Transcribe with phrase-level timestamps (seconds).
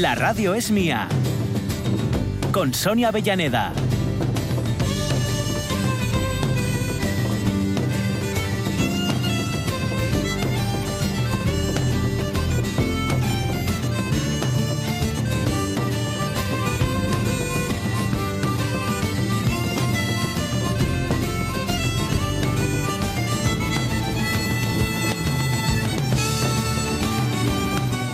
[0.00, 1.06] La radio es mía.
[2.50, 3.72] Con Sonia Avellaneda.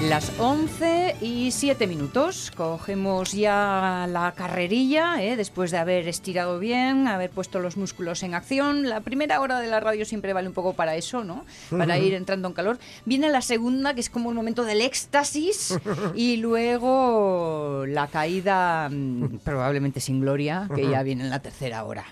[0.03, 2.51] Las 11 y 7 minutos.
[2.57, 5.37] Cogemos ya la carrerilla, ¿eh?
[5.37, 8.89] después de haber estirado bien, haber puesto los músculos en acción.
[8.89, 11.45] La primera hora de la radio siempre vale un poco para eso, ¿no?
[11.71, 12.79] Para ir entrando en calor.
[13.05, 15.79] Viene la segunda, que es como el momento del éxtasis,
[16.15, 22.05] y luego la caída, mm, probablemente sin gloria, que ya viene en la tercera hora.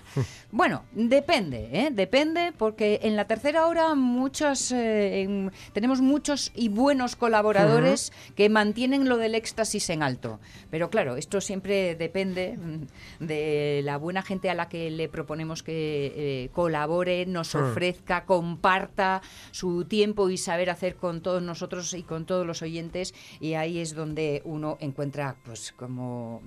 [0.51, 1.89] Bueno, depende, ¿eh?
[1.91, 8.49] depende, porque en la tercera hora muchos, eh, en- tenemos muchos y buenos colaboradores que
[8.49, 10.39] mantienen lo del éxtasis en alto.
[10.69, 15.63] Pero claro, esto siempre depende mm, de la buena gente a la que le proponemos
[15.63, 22.03] que eh, colabore, nos ofrezca, comparta su tiempo y saber hacer con todos nosotros y
[22.03, 23.13] con todos los oyentes.
[23.39, 26.41] Y ahí es donde uno encuentra, pues, como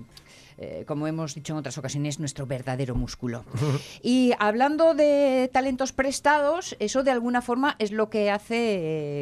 [0.57, 3.43] eh, como hemos dicho en otras ocasiones, nuestro verdadero músculo.
[4.01, 8.55] Y hablando de talentos prestados, eso de alguna forma es lo que hace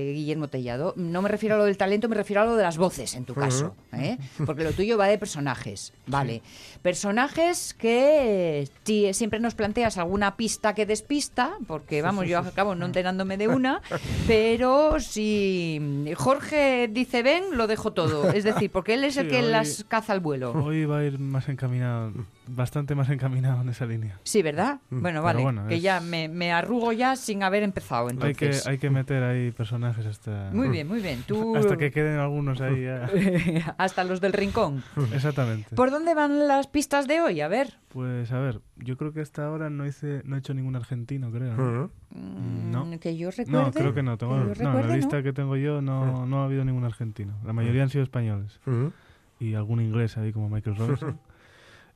[0.10, 0.94] eh, Guillermo Tellado.
[0.98, 3.26] No me refiero a lo del talento, me refiero a lo de las voces, en
[3.26, 3.76] tu caso.
[3.94, 4.18] ¿eh?
[4.46, 5.94] Porque lo tuyo va de personajes.
[6.08, 6.42] Vale.
[6.82, 8.68] Personajes que
[9.14, 13.82] siempre nos planteas alguna pista que despista, porque vamos, yo acabo no enterándome de una,
[14.28, 15.80] pero si
[16.18, 18.30] Jorge dice ven, lo dejo todo.
[18.32, 20.52] Es decir, porque él es el que hoy- las caza al vuelo.
[20.52, 22.12] Hoy va a ir más encaminado,
[22.48, 24.20] bastante más encaminado en esa línea.
[24.24, 24.80] Sí, ¿verdad?
[24.90, 25.44] Bueno, Pero vale.
[25.44, 28.68] bueno, que es- ya me, me arrugo ya sin haber empezado, Hay que, entonces.
[28.68, 31.24] hay que meter ahí personajes hasta, Muy bien, muy bien.
[31.28, 31.56] Tú...
[31.58, 32.84] hasta que queden algunos ahí.
[32.84, 33.10] ya.
[33.78, 34.84] Hasta los del rincón.
[35.14, 35.76] Exactamente.
[35.76, 37.42] ¿Por dónde van las pistas de hoy?
[37.42, 37.78] A ver.
[37.90, 41.30] Pues a ver, yo creo que hasta ahora no hice, no he hecho ningún argentino,
[41.32, 41.54] creo.
[41.56, 41.92] ¿no?
[42.12, 43.00] Mm, No.
[43.00, 43.52] Que yo recuerde.
[43.52, 44.18] No, creo que no.
[44.18, 45.24] tengo- que no, en recuerde, la lista ¿no?
[45.24, 47.34] que tengo yo no, no ha habido ningún argentino.
[47.46, 48.60] La mayoría han sido españoles.
[48.66, 48.92] Ujú.
[49.42, 51.20] Y algún inglés ahí como Michael Robinson.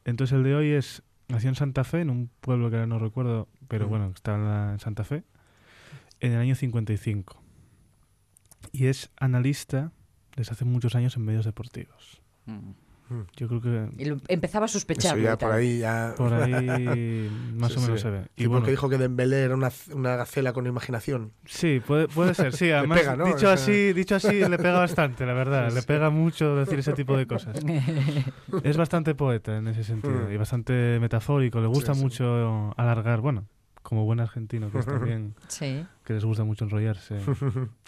[0.03, 3.00] Entonces el de hoy es, nació en Santa Fe, en un pueblo que ahora no
[3.00, 3.89] recuerdo, pero Mm.
[3.89, 5.23] bueno, está en, la- en Santa Fe,
[6.19, 7.41] en el año 55.
[8.72, 9.91] Y es analista
[10.35, 12.22] desde hace muchos años en medios deportivos.
[12.45, 12.72] Mm.
[13.38, 15.18] Yo creo que Y lo- empezaba a sospechar.
[15.20, 16.14] Ya por ahí ya...
[16.18, 16.52] por ahí
[17.56, 18.04] más Sí, o menos sí.
[18.04, 18.22] se ve.
[18.36, 21.32] Sí, Y bueno, porque dijo que Dembélé era una, una gacela con imaginación.
[21.46, 22.72] Sí, puede, puede ser, sí.
[22.72, 23.26] Además, pega, ¿no?
[23.26, 25.70] dicho, así, dicho así, le pega bastante, la verdad.
[25.70, 25.88] Sí, Le sí.
[25.88, 27.58] pega mucho decir ese tipo de cosas.
[28.64, 30.34] Es bastante poeta en ese sentido Mm.
[30.34, 31.60] y bastante metafórico.
[31.60, 32.04] Le gusta Sí, sí.
[32.06, 33.48] mucho alargar, bueno,
[33.88, 35.85] como buen argentino que es también, Sí.
[36.03, 37.19] que les gusta mucho enrollarse.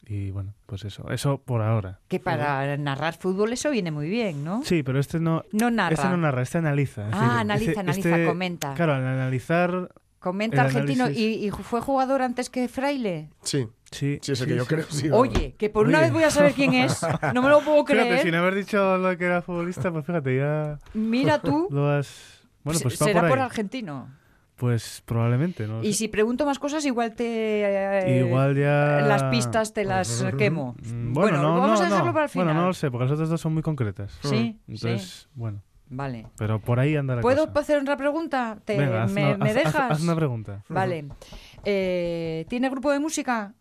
[0.10, 1.10] Y bueno, pues eso.
[1.12, 2.00] Eso por ahora.
[2.08, 4.64] Que para narrar fútbol eso viene muy bien, ¿no?
[4.64, 5.44] Sí, pero este no...
[5.52, 5.96] No narra.
[5.96, 7.10] Este no narra, este analiza.
[7.10, 8.74] es Ah, decir, analiza, este- analiza, este- comenta.
[8.76, 9.90] Claro, al analizar...
[10.20, 11.06] Comenta el argentino.
[11.08, 13.30] análisis- ¿Y, y fue jugador antes que Fraile?
[13.44, 14.86] Sí, Sí, sí, es el sí, que yo sí, creo.
[14.90, 15.10] sí.
[15.12, 17.02] Oye, que por una vez voy a saber quién es.
[17.34, 18.24] No me lo puedo Fíjate, creer.
[18.24, 21.68] sin haber dicho lo que era futbolista, pues fíjate, ya Mira tú.
[21.72, 22.44] lo has...
[22.64, 24.08] Bueno, pues será por argentino.
[24.58, 25.84] Pues probablemente, ¿no?
[25.84, 27.26] Y si pregunto más cosas, igual te.
[27.64, 29.02] eh, Igual ya...
[29.02, 30.76] Las pistas te las quemo.
[30.84, 32.14] Mm, Bueno, no, vamos no, a dejarlo no.
[32.14, 32.48] para el final.
[32.48, 34.18] Bueno, no lo sé, porque las otras dos son muy concretas.
[34.24, 35.28] Sí, Entonces, sí.
[35.36, 36.26] bueno, Vale.
[36.38, 37.60] pero por ahí anda la ¿Puedo cosa.
[37.60, 38.58] hacer otra pregunta?
[38.66, 39.92] ¿Te, Venga, haz me, una, me haz- haz- dejas?
[39.92, 40.64] haz una pregunta.
[40.70, 41.06] Vale.
[41.64, 43.54] Eh, ¿Tiene grupo de música?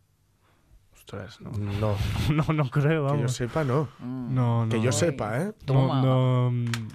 [1.09, 1.53] Ostras, no.
[1.53, 1.97] No,
[2.35, 3.87] no, no creo, que yo sepa, no.
[4.01, 4.69] No, no.
[4.69, 4.97] Que yo Ay.
[4.97, 5.53] sepa, ¿eh?
[5.65, 6.03] Toma.
[6.03, 6.53] No.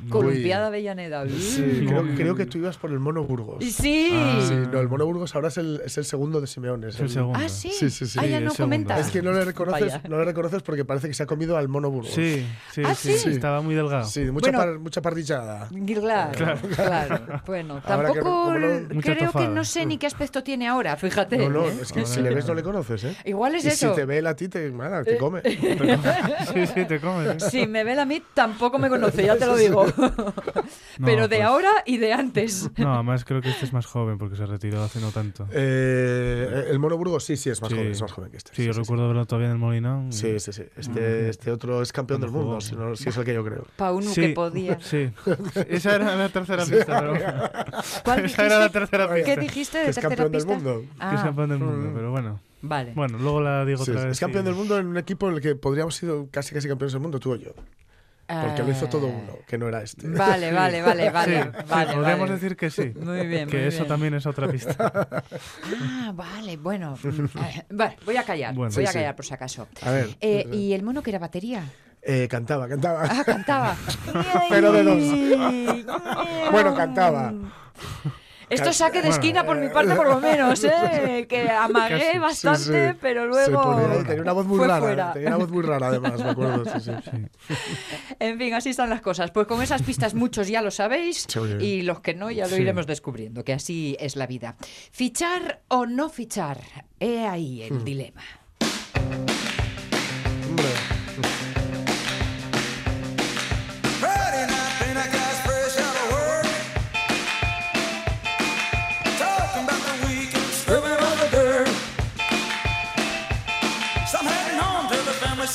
[0.10, 1.26] Columpiada Avellaneda.
[1.30, 1.86] Sí, Mm.
[1.88, 3.64] creo, creo que tú ibas por el Mono Burgos.
[3.64, 4.10] Sí.
[4.12, 4.40] Ah.
[4.46, 6.90] Sí, no, el Mono Burgos ahora es el, es el segundo de Simeone.
[6.90, 7.40] Es el segundo.
[7.42, 7.72] Ah, sí.
[7.72, 8.20] Sí, sí, sí.
[8.22, 9.00] Ah, ya Sí, no comenta.
[9.00, 11.70] Es que no le reconoces, no le reconoces porque parece que se ha comido al
[11.70, 12.12] Mono Burgos.
[12.14, 13.30] Sí, sí, Ah, sí, ¿sí?
[13.30, 14.04] Estaba muy delgado.
[14.04, 14.58] Sí, mucha, Bueno.
[14.58, 15.70] par- mucha parrillada.
[16.02, 17.42] Claro, claro.
[17.48, 18.52] Bueno, Ahora que- tampoco
[18.94, 21.38] Mucha creo que no sé ni qué aspecto tiene ahora, fíjate.
[21.38, 21.78] No, no, ¿eh?
[21.82, 23.16] es que si le ves no le conoces, ¿eh?
[23.24, 23.96] Igual es eso.
[24.02, 25.42] Si te ve a ti, te, nada, te come.
[26.54, 27.44] sí, sí, te comes.
[27.44, 27.50] ¿eh?
[27.50, 29.86] Si me ve la mí, tampoco me conoce, ya te lo digo.
[31.04, 32.70] Pero de pues- ahora y de antes.
[32.78, 35.48] No, además creo que este es más joven porque se retiró hace no tanto.
[35.52, 37.76] Eh, el Mono Burgos sí, sí, es más Sí.
[37.78, 38.52] joven, es más joven que este.
[38.56, 40.12] Sí, yo recuerdo verlo todavía en el Molinón.
[40.12, 40.64] Sí, sí, sí.
[40.78, 43.66] Este, este otro es campeón del mundo, si, no- si es el que yo creo.
[43.76, 44.80] Pa' uno Sí, que podía.
[44.82, 45.12] Sí.
[45.68, 47.14] Esa era la tercera pista, pero
[48.04, 48.80] ¿Cuál Esa era la dijiste?
[48.80, 49.42] tercera ¿Qué pista.
[49.42, 50.54] dijiste Que de es tercera campeón del pista?
[50.54, 50.80] mundo.
[50.82, 51.94] que es Ah, campeón del mundo, Mm.
[51.96, 52.40] pero bueno.
[52.62, 52.94] Vale.
[52.96, 54.12] Bueno, luego la digo Sí, otra vez.
[54.14, 56.68] es campeón y- del mundo en un equipo en el que podríamos ser casi casi
[56.68, 57.52] campeones del mundo, tú o yo.
[58.28, 60.08] Porque lo hizo todo Eh, uno, que no era este.
[60.08, 61.44] Vale, vale, vale, Sí, vale.
[61.44, 62.32] sí, vale, podríamos vale.
[62.40, 62.94] decir que sí.
[62.98, 63.88] Muy bien, Que muy eso bien.
[63.90, 64.76] también es otra pista.
[65.82, 66.98] Ah, vale, bueno.
[67.04, 68.54] Eh, Vale, voy a callar.
[68.56, 68.72] Bueno.
[68.74, 68.94] voy Sí, a sí.
[69.00, 69.68] callar por si acaso.
[69.82, 70.16] A ver.
[70.22, 71.66] Eh, ¿Y el mono que era batería?
[72.04, 73.04] Eh, cantaba, cantaba.
[73.04, 73.76] Ah, cantaba.
[74.50, 76.52] Pero de dos.
[76.52, 77.34] Bueno, cantaba.
[78.52, 81.26] Esto saque de esquina por mi parte, por lo menos, ¿eh?
[81.28, 82.18] Que amagué Casi.
[82.20, 82.98] bastante, Sí, sí.
[83.02, 83.62] pero luego.
[83.62, 84.80] ponía- tenía una voz muy rara.
[84.80, 85.14] fuera.
[85.14, 86.66] Tenía una voz muy rara, además, me acuerdo.
[86.80, 87.56] Sí, sí.
[88.20, 89.32] En fin, así están las cosas.
[89.32, 91.26] Pues con esas pistas muchos ya lo sabéis
[91.60, 92.62] y los que no ya lo Sí.
[92.62, 94.56] iremos descubriendo, que así es la vida.
[94.92, 96.60] ¿Fichar o no fichar?
[97.00, 97.74] He ahí Hmm.
[97.78, 98.22] el dilema.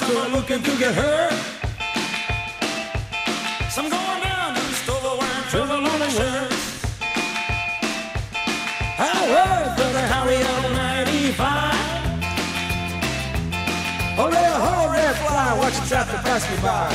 [0.09, 1.31] Am I looking to get her.
[3.71, 6.53] So I'm going down to the store wearing trouble on a shirt.
[8.99, 9.66] I heard.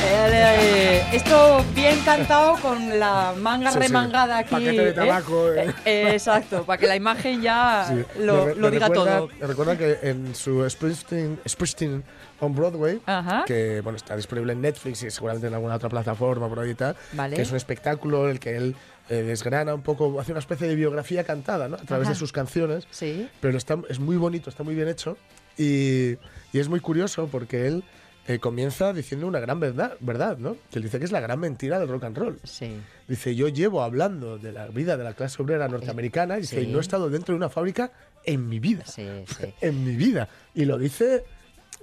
[0.04, 3.86] Eh, esto bien cantado con la manga Sí, sí.
[3.86, 4.50] remangada aquí.
[4.50, 4.92] Paquete de ¿eh?
[4.92, 5.74] tabaco, eh.
[5.84, 8.04] Eh, exacto, para que la imagen ya Sí.
[8.20, 9.28] lo, Me lo me diga recuerda- todo.
[9.40, 12.02] Recuerda que en su Springsteen, Springsteen
[12.40, 13.44] on Broadway, Ajá.
[13.46, 16.74] que bueno está disponible en Netflix y seguramente en alguna otra plataforma por ahí y
[16.74, 17.36] tal, Vale.
[17.36, 18.76] que es un espectáculo en el que él
[19.08, 21.76] eh, desgrana un poco, hace una especie de biografía cantada, ¿no?
[21.76, 22.14] A través Ajá.
[22.14, 22.86] de sus canciones.
[22.90, 23.28] Sí.
[23.40, 25.16] Pero está, es muy bonito, está muy bien hecho
[25.58, 26.16] y,
[26.52, 27.84] y es muy curioso porque él
[28.28, 30.56] eh, comienza diciendo una gran verdad, verdad, ¿no?
[30.70, 32.38] Que él dice que es la gran mentira del rock and roll.
[32.44, 32.76] Sí.
[33.08, 36.68] Dice, yo llevo hablando de la vida de la clase obrera norteamericana y dice, Sí.
[36.68, 37.90] y no he estado dentro de una fábrica
[38.24, 38.84] en mi vida.
[38.86, 39.52] Sí, sí.
[39.60, 40.28] En mi vida.
[40.54, 41.24] Y lo dice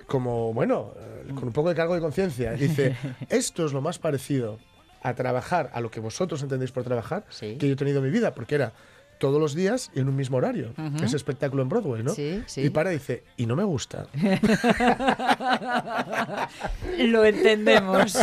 [0.08, 2.54] como, bueno, eh, con un poco de cargo de conciencia.
[2.54, 2.96] Dice,
[3.30, 4.60] esto es lo más parecido
[5.02, 8.12] a trabajar, a lo que vosotros entendéis por trabajar, que yo he tenido en mi
[8.12, 8.74] vida, porque era
[9.20, 10.74] todos los días y en un mismo horario.
[10.78, 11.04] Ujú.
[11.04, 12.16] Ese espectáculo en Broadway, ¿no?
[12.16, 12.62] Sí, sí.
[12.62, 14.08] Y para y dice, y no me gusta.
[16.98, 18.18] Lo entendemos.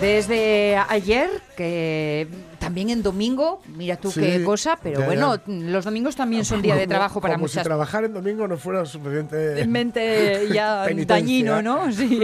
[0.00, 2.28] Desde ayer, que
[2.68, 5.42] también en domingo, mira tú Sí, qué cosa, pero ya, bueno, ya.
[5.46, 8.56] los domingos también son día de trabajo para como si muchas trabajar en domingo no
[8.56, 9.64] fuera suficiente.
[9.66, 11.90] mente ya dañino, ¿no?
[11.98, 12.20] Sí.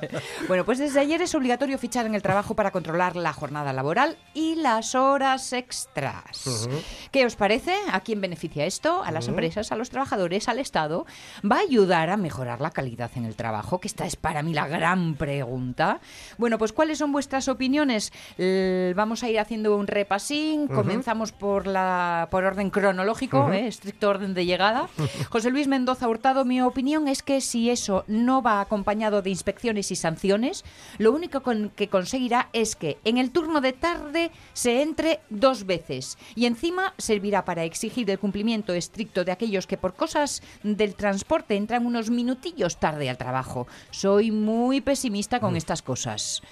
[0.48, 4.16] bueno, pues desde ayer es obligatorio fichar en el trabajo para controlar la jornada laboral
[4.34, 6.68] y las horas extras.
[7.10, 7.74] ¿Qué os parece?
[7.92, 9.02] ¿A quién beneficia esto?
[9.02, 11.06] ¿A las empresas, a los trabajadores, al Estado?
[11.50, 13.80] ¿Va a ayudar a mejorar la calidad en el trabajo?
[13.80, 16.00] Que esta es para mí la gran pregunta.
[16.38, 18.12] Bueno, pues ¿cuáles son vuestras opiniones?
[18.38, 20.68] L- vamos a ir haciendo un repasín.
[20.68, 23.66] Comenzamos por la por orden cronológico, ¿eh?
[23.66, 24.88] estricto orden de llegada.
[25.30, 29.90] José Luis Mendoza Hurtado, mi opinión es que si eso no va acompañado de inspecciones
[29.90, 30.64] y sanciones,
[30.98, 35.66] lo único con- que conseguirá es que en el turno de tarde se entre dos
[35.66, 40.94] veces y encima servirá para exigir el cumplimiento estricto de aquellos que por cosas del
[40.94, 43.66] transporte entran unos minutillos tarde al trabajo.
[43.90, 46.42] Soy muy pesimista con estas cosas.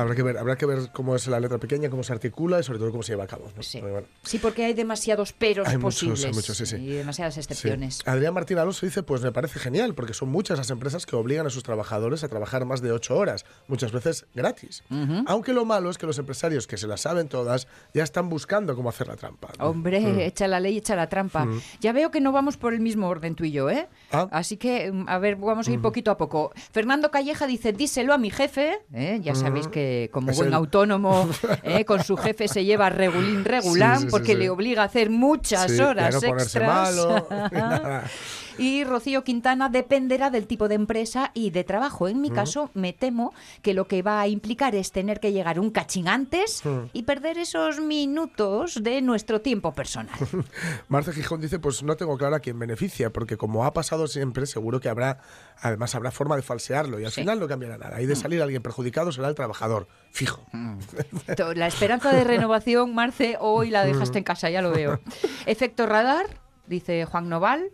[0.00, 2.62] Habrá que ver, habrá que ver cómo es la letra pequeña, cómo se articula y
[2.62, 3.50] sobre todo cómo se lleva a cabo.
[3.56, 3.62] ¿no?
[3.62, 3.80] Sí.
[3.80, 6.76] Bueno, Sí, porque hay demasiados peros Hay muchos, hay posibles muchos, sí, sí.
[6.76, 8.00] y demasiadas excepciones.
[8.06, 11.46] Adrián Martín Alonso dice, pues me parece genial, porque son muchas las empresas que obligan
[11.46, 14.82] a sus trabajadores a trabajar más de ocho horas, muchas veces gratis.
[15.26, 18.76] Aunque lo malo es que los empresarios que se las saben todas ya están buscando
[18.76, 19.48] cómo hacer la trampa.
[19.58, 19.66] ¿no?
[19.70, 20.20] Hombre, Mm.
[20.20, 21.46] echa la ley, echa la trampa.
[21.80, 23.88] Ya veo que no vamos por el mismo orden tú y yo, ¿eh?
[24.12, 24.28] Ah.
[24.30, 26.52] Así que, mm, a ver, vamos a ir poquito a poco.
[26.72, 28.78] Fernando Calleja dice, díselo a mi jefe.
[28.92, 29.20] ¿eh?
[29.22, 31.28] Ya sabéis que como Es buen el- autónomo,
[31.62, 31.84] ¿eh?
[31.84, 34.38] con su jefe se lleva regulín regulán Sí, sí, sí, porque sí.
[34.38, 36.94] le obliga a hacer muchas horas extras.
[36.96, 38.04] malo, y nada.
[38.58, 42.08] Y Rocío Quintana dependerá del tipo de empresa y de trabajo.
[42.08, 45.60] En mi caso, me temo que lo que va a implicar es tener que llegar
[45.60, 50.16] un cachín antes y perder esos minutos de nuestro tiempo personal.
[50.88, 54.46] Marce Gijón dice, pues no tengo claro a quién beneficia, porque como ha pasado siempre,
[54.46, 55.18] seguro que habrá,
[55.60, 57.20] además habrá forma de falsearlo y al Sí.
[57.22, 58.00] final no cambiará nada.
[58.00, 60.44] Y de salir alguien perjudicado será el trabajador, fijo.
[61.54, 65.00] La esperanza de renovación, Marce, hoy la dejaste en casa, ya lo veo.
[65.46, 66.26] Efecto radar,
[66.66, 67.70] dice Juan Noval.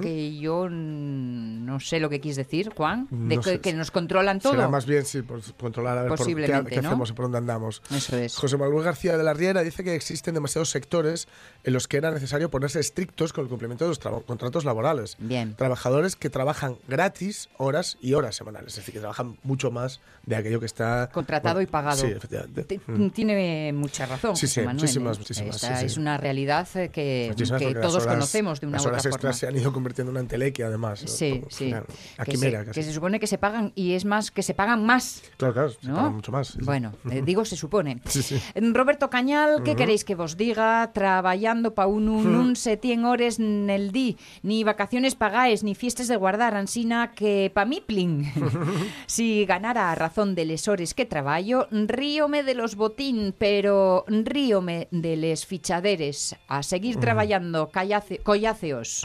[0.00, 4.40] Que yo no sé lo que quis decir, Juan, de No que, que nos controlan
[4.40, 4.52] todo.
[4.52, 6.88] Será más bien, sí, por controlar a ver por qué, ¿no?
[6.88, 7.82] hacemos y por dónde andamos.
[7.94, 8.36] Eso es.
[8.36, 11.28] José Manuel García de la Riera dice que existen demasiados sectores
[11.64, 15.16] en los que era necesario ponerse estrictos con el cumplimiento de los contratos laborales.
[15.18, 15.54] Bien.
[15.54, 20.36] Trabajadores que trabajan gratis horas y horas semanales, es decir, que trabajan mucho más de
[20.36, 21.96] aquello que está Contratado y pagado.
[22.00, 22.80] Sí, efectivamente.
[22.86, 23.08] Mm.
[23.10, 24.36] Tiene mucha razón.
[24.36, 25.20] Sí, José sí, Manuel, muchísimas, ¿eh?
[25.20, 25.86] muchísimas, Esta sí, sí.
[25.86, 29.10] es una realidad eh, que, que las todos conocemos de una u otra forma.
[29.10, 31.00] extras se han ido ido convirtiendo en una entelequia, además.
[31.00, 31.68] Sí, sí.
[31.68, 31.86] claro,
[32.18, 32.80] a que, quimera, se, casi.
[32.80, 35.22] que se supone que se pagan y es más que se pagan más.
[35.36, 35.96] Claro, claro, se ¿no?
[35.96, 36.48] paga mucho más.
[36.48, 36.64] sí, sí.
[36.64, 38.00] Bueno, eh, digo se supone.
[38.06, 38.40] Sí, sí.
[38.72, 40.90] Roberto Cañal, ¿qué queréis que vos diga?
[40.92, 46.08] Traballando pa un un, un se tien hores nel di, ni vacaciones pagáis, ni fiestas
[46.08, 48.30] de guardar, ansina que pa mí plin.
[49.06, 54.88] si ganara a razón de les hores que traballo, ríome de los botín, pero ríome
[54.90, 56.36] de les fichaderes.
[56.48, 59.04] A seguir traballando, callace, colláceos.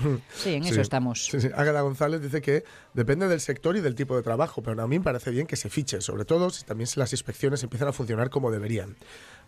[0.51, 1.25] Sí, en eso estamos.
[1.25, 1.50] Sí,
[1.81, 5.03] González dice que depende del sector y del tipo de trabajo, pero a mí me
[5.05, 8.51] parece bien que se fiche, sobre todo si también las inspecciones empiezan a funcionar como
[8.51, 8.96] deberían.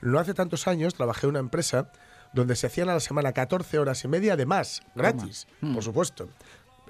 [0.01, 1.91] No hace tantos años trabajé en una empresa
[2.33, 5.73] donde se hacían a la semana 14 horas y media de más, gratis, Mm.
[5.75, 6.29] por supuesto.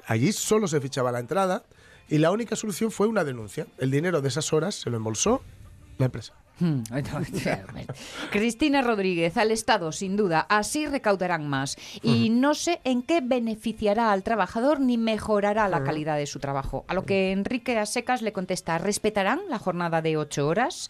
[0.07, 1.63] Allí solo se fichaba la entrada
[2.09, 3.67] y la única solución fue una denuncia.
[3.77, 5.41] El dinero de esas horas se lo embolsó
[5.97, 6.33] la empresa.
[6.73, 6.83] Hmm,
[8.31, 11.75] Cristina Rodríguez, al Estado, sin duda, así recaudarán más.
[12.01, 16.85] Y no sé en qué beneficiará al trabajador ni mejorará la calidad de su trabajo.
[16.87, 20.89] A lo que Enrique Asecas le contesta, ¿respetarán la jornada de ocho horas?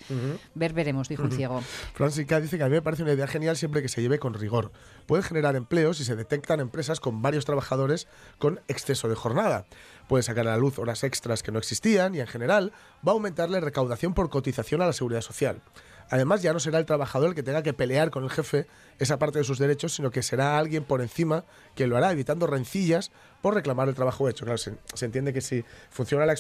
[0.54, 1.62] Ver, veremos, dijo el ciego.
[1.94, 4.36] Francisca dice que a mí me parece una idea genial siempre que se lleve con
[4.36, 4.72] rigor.
[5.08, 9.66] Puede generar empleos si se detectan empresas con varios trabajadores con exceso de jornada.
[10.08, 12.74] Puede sacar a la luz horas extras que no existían y en general
[13.08, 15.62] va a aumentar la recaudación por cotización a la seguridad social.
[16.14, 18.68] Además, ya no será el trabajador el que tenga que pelear con el jefe
[19.00, 21.44] esa parte de sus derechos, sino que será alguien por encima
[21.74, 24.46] que lo hará, evitando rencillas por reclamar el trabajo hecho.
[24.46, 26.34] Claro, se, se entiende que si funciona la,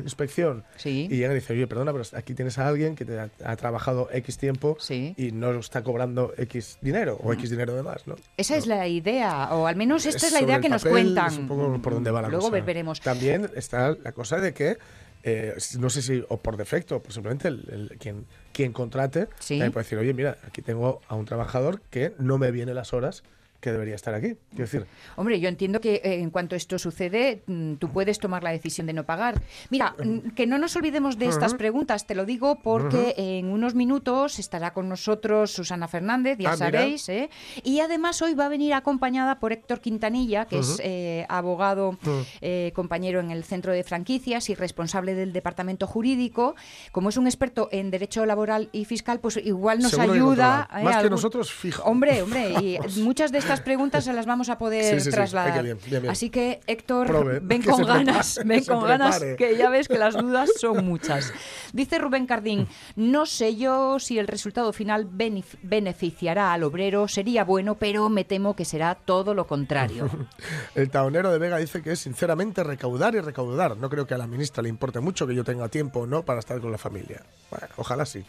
[0.00, 1.08] inspección Sí.
[1.10, 3.56] y llegan y dicen, oye, perdona, pero aquí tienes a alguien que te ha, ha
[3.56, 5.14] trabajado X tiempo Sí.
[5.18, 8.16] y no está cobrando X dinero o X dinero de más, ¿no?
[8.38, 11.26] Esa es la idea, o al menos esta es la idea que nos cuentan.
[11.32, 12.52] Es un poco por dónde va la Luego cosa.
[12.54, 13.00] ver- veremos.
[13.00, 14.78] También está la cosa de que,
[15.24, 19.54] eh, no sé si o por defecto, por simplemente el, el- quien, quien contrate, Sí.
[19.54, 22.92] también puede decir, oye, mira, aquí tengo a un trabajador que no me viene las
[22.92, 23.22] horas
[23.62, 24.34] que debería estar aquí.
[24.50, 28.42] Quiero decir, Hombre, yo entiendo que eh, en cuanto esto sucede, mm, tú puedes tomar
[28.42, 29.40] la decisión de no pagar.
[29.70, 33.76] Mira, mm, que no nos olvidemos de estas preguntas, te lo digo porque en unos
[33.76, 37.30] minutos estará con nosotros Susana Fernández, ya Ah, sabéis, ¿eh?
[37.62, 41.96] y además hoy va a venir acompañada por Héctor Quintanilla, que es eh, abogado,
[42.40, 46.56] eh, compañero en el Centro de Franquicias y responsable del Departamento Jurídico.
[46.90, 50.68] Como es un experto en Derecho Laboral y Fiscal, pues igual nos Seguro ayuda.
[50.72, 51.84] Más que algún- nosotros, fijo.
[51.84, 55.10] Hombre, hombre, y muchas de estas preguntas se las vamos a poder Sí, sí, sí.
[55.10, 55.52] trasladar.
[55.52, 56.10] Ay, qué bien, bien, bien.
[56.12, 59.36] Así que, Héctor, Prove, ven con ganas, prepare, ven con ganas, prepare.
[59.36, 61.32] que ya ves que las dudas son muchas.
[61.72, 62.66] Dice Rubén Cardín,
[62.96, 68.24] no sé yo si el resultado final benef- beneficiará al obrero, sería bueno, pero me
[68.24, 70.08] temo que será todo lo contrario.
[70.74, 73.76] el taonero de Vega dice que es sinceramente recaudar y recaudar.
[73.76, 76.22] No creo que a la ministra le importe mucho que yo tenga tiempo o no
[76.24, 77.22] para estar con la familia.
[77.50, 78.24] Bueno, ojalá sí.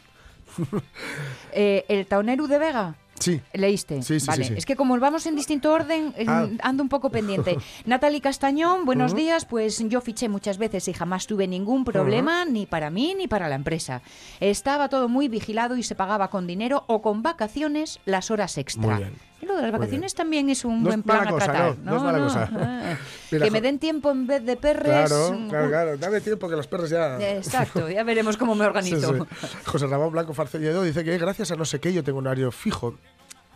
[1.51, 2.95] Eh, ¿El taonero de Vega?
[3.19, 3.39] Sí.
[3.53, 4.01] ¿Leíste?
[4.01, 4.43] Sí, sí, vale.
[4.43, 4.55] sí, sí.
[4.57, 6.47] Es que como vamos en distinto orden, eh, Ah.
[6.61, 7.57] ando un poco pendiente.
[7.85, 9.45] Natalie Castañón, buenos días.
[9.45, 13.47] Pues yo fiché muchas veces y jamás tuve ningún problema, ni para mí ni para
[13.47, 14.01] la empresa.
[14.39, 18.81] Estaba todo muy vigilado y se pagaba con dinero o con vacaciones las horas extra.
[18.81, 19.13] Muy bien.
[19.45, 21.77] Lo de las vacaciones también es un No buen plan cosa, a tratar.
[21.79, 22.49] no, no es mala cosa.
[22.53, 22.97] Ah.
[23.31, 25.09] Mira, que me den tiempo en vez de perres.
[25.09, 25.97] Claro, mm, claro, claro.
[25.97, 27.17] Dame tiempo que los perros ya...
[27.19, 29.13] Exacto, ya veremos cómo me Sí, organizo.
[29.41, 29.47] sí.
[29.65, 32.51] José Ramón Blanco Farcelledo dice que gracias a no sé qué yo tengo un horario
[32.51, 32.95] fijo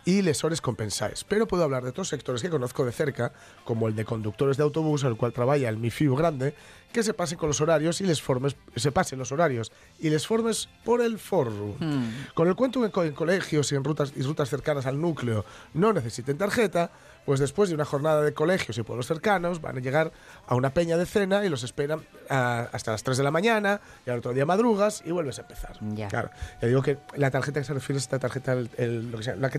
[0.08, 1.22] y lesores compensáis.
[1.22, 3.30] Pero puedo hablar de otros sectores que conozco de cerca,
[3.66, 6.54] como el de conductores de autobús, al cual trabaja el MIFIU grande,
[6.90, 10.26] que se pasen con los horarios y les formes, se pasen los horarios y les
[10.26, 11.76] formes por el forro.
[12.32, 15.92] Con el cuento que en colegios y en rutas y rutas cercanas al núcleo no
[15.92, 16.90] necesiten tarjeta,
[17.28, 20.12] pues después de una jornada de colegios y pueblos cercanos van a llegar
[20.46, 23.82] a una peña de cena y los esperan ah, hasta las 3 de la mañana
[24.06, 25.76] y al otro día madrugas y vuelves a empezar.
[25.94, 26.08] Ya.
[26.08, 26.30] Claro,
[26.62, 29.24] ya digo que la tarjeta que se refiere es esta tarjeta, el, el- lo que
[29.24, 29.58] sea, la que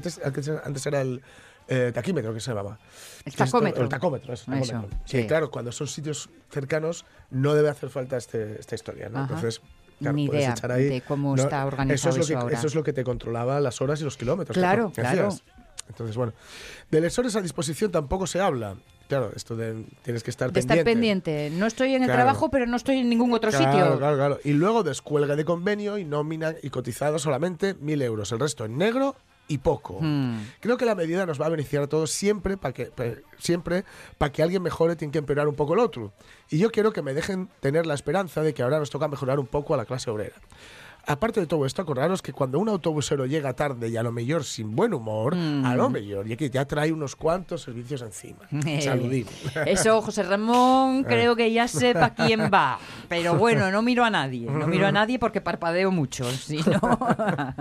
[0.65, 1.21] antes, era el
[1.67, 2.79] eh, taquímetro, que se llamaba.
[3.23, 3.83] El tacómetro.
[3.83, 4.97] El tacómetro, eso, Eso, tacómetro.
[5.05, 5.21] sí.
[5.21, 9.19] Sí, claro, cuando son sitios cercanos no debe hacer falta este, esta historia, ¿no?
[9.19, 9.27] Ajá.
[9.35, 9.61] Entonces,
[9.99, 12.57] Ni puedes idea ahí- de cómo está organizado eso es, lo eso que, ahora.
[12.57, 14.57] eso es lo que te controlaba las horas y los kilómetros.
[14.57, 15.29] Claro, claro.
[15.89, 16.33] Entonces, bueno,
[16.91, 18.75] de lesores a disposición tampoco se habla.
[19.09, 20.73] Claro, esto de tienes que estar De pendiente.
[20.79, 21.49] estar pendiente.
[21.59, 22.19] No estoy en el Claro.
[22.23, 23.97] trabajo, pero no estoy en ningún otro Claro, sitio.
[23.97, 24.39] Claro, claro.
[24.43, 28.31] Y luego descuelga de convenio y nómina y cotizado solamente mil euros.
[28.31, 29.15] El resto en negro
[29.47, 29.97] y poco.
[29.99, 30.37] Hmm.
[30.59, 33.83] Creo que la medida nos va a beneficiar a todos siempre para que pa- siempre
[34.19, 36.13] para que alguien mejore tiene que empeorar un poco el otro.
[36.51, 39.39] Y yo quiero que me dejen tener la esperanza de que ahora nos toca mejorar
[39.39, 40.35] un poco a la clase obrera.
[41.05, 44.43] Aparte de todo esto, acordaros que cuando un autobusero llega tarde y a lo mejor
[44.43, 48.39] sin buen humor, a lo mejor, y que ya trae unos cuantos servicios encima.
[48.81, 49.25] Saludín.
[49.65, 52.79] Eso, José Ramón, creo que ya sepa quién va.
[53.07, 54.49] Pero bueno, no miro a nadie.
[54.49, 56.29] No miro a nadie porque parpadeo mucho.
[56.31, 56.99] Si no...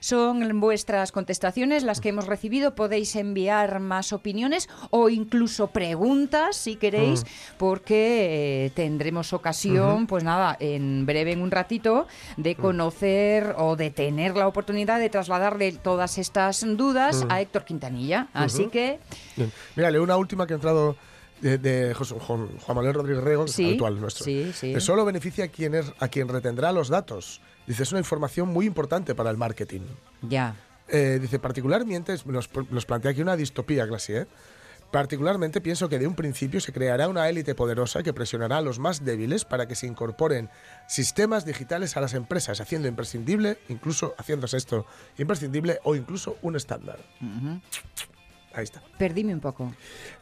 [0.00, 2.74] Son vuestras contestaciones las que hemos recibido.
[2.74, 7.24] Podéis enviar más opiniones o incluso preguntas si queréis,
[7.58, 12.06] porque eh, tendremos ocasión, pues nada, en breve, en un ratito,
[12.36, 18.28] de conocer o de tener la oportunidad de trasladarle todas estas dudas a Héctor Quintanilla.
[18.32, 18.98] Así que
[19.36, 19.52] Bien.
[19.76, 20.96] Mira, leo una última que ha entrado
[21.40, 24.24] de, de José- Juan, Juan Manuel Rodríguez Rego, que Sí, habitual nuestro.
[24.24, 24.72] sí, sí.
[24.72, 27.40] Que solo beneficia a quien, es- a quien retendrá los datos.
[27.66, 29.82] Dice, es una información muy importante para el marketing.
[30.22, 30.54] ya.
[30.88, 34.26] Eh, dice, particularmente, nos, nos plantea aquí una distopía casi, ¿eh?
[34.90, 38.78] Particularmente pienso que de un principio se creará una élite poderosa que presionará a los
[38.78, 40.48] más débiles para que se incorporen
[40.86, 44.86] sistemas digitales a las empresas, haciendo imprescindible, incluso haciéndose esto
[45.18, 46.98] imprescindible o incluso un estándar.
[48.56, 48.80] Ahí está.
[48.98, 49.70] Perdíme un poco.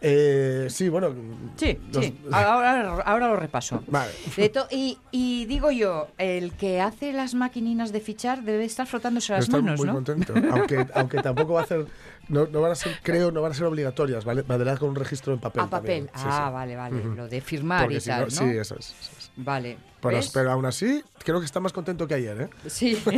[0.00, 1.14] Eh, sí, bueno.
[1.56, 2.18] Sí, los- sí.
[2.32, 3.82] Ahora, ahora lo repaso.
[3.86, 4.10] Vale.
[4.36, 9.32] De y, y digo yo, el que hace las maquininas de fichar debe estar frotándose
[9.34, 9.94] las Estoy manos, muy ¿no?
[9.94, 10.34] contento.
[10.50, 11.86] Aunque, aunque tampoco va a ser.
[12.28, 14.42] No, no van a ser, creo, no van a ser obligatorias, ¿vale?
[14.42, 15.62] Valdrá con un registro en papel.
[15.62, 16.04] A papel.
[16.06, 16.52] Sí, ah, sí.
[16.54, 17.04] vale, vale.
[17.14, 18.30] Lo de firmar Porque y si tal, no- ¿no?
[18.30, 18.94] Sí, eso es.
[19.00, 19.30] eso es.
[19.36, 19.76] Vale.
[20.00, 22.48] Pero, pero aún así, creo que está más contento que ayer, ¿eh?
[22.68, 23.00] Sí.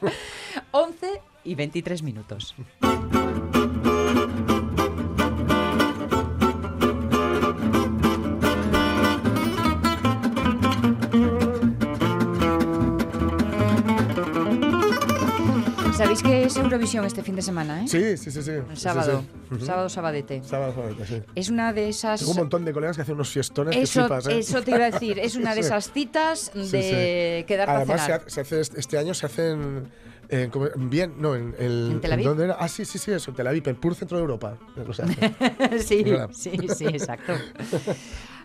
[0.72, 2.54] 11 y 23 minutos.
[15.96, 17.88] ¿Sabéis que es Eurovisión este fin de semana, eh?
[17.88, 18.42] Sí, sí, sí.
[18.42, 18.50] sí.
[18.52, 19.22] El Sí, sí, sábado.
[19.58, 19.66] sí.
[19.66, 20.42] Sábado, sabadete.
[20.44, 21.22] Sábado, sábado, sí.
[21.34, 22.20] Es una de esas.
[22.20, 24.38] Tengo un montón de colegas que hacen unos fiestones que Eso, flipas, ¿eh?
[24.38, 25.66] eso te iba a decir, es una de Sí.
[25.66, 27.46] esas citas de sí.
[27.46, 28.20] quedarte Además, a se cenar.
[28.22, 29.88] hace, se hace este, este año se hacen.
[30.52, 32.26] Como- bien, no, en, el, ¿En Tel Aviv?
[32.26, 32.56] ¿Dónde era?
[32.58, 34.56] Ah, sí, sí, sí, eso, en Tel Aviv, el puro centro de Europa.
[34.88, 35.06] O sea,
[35.78, 37.34] sí, sí, sí, exacto.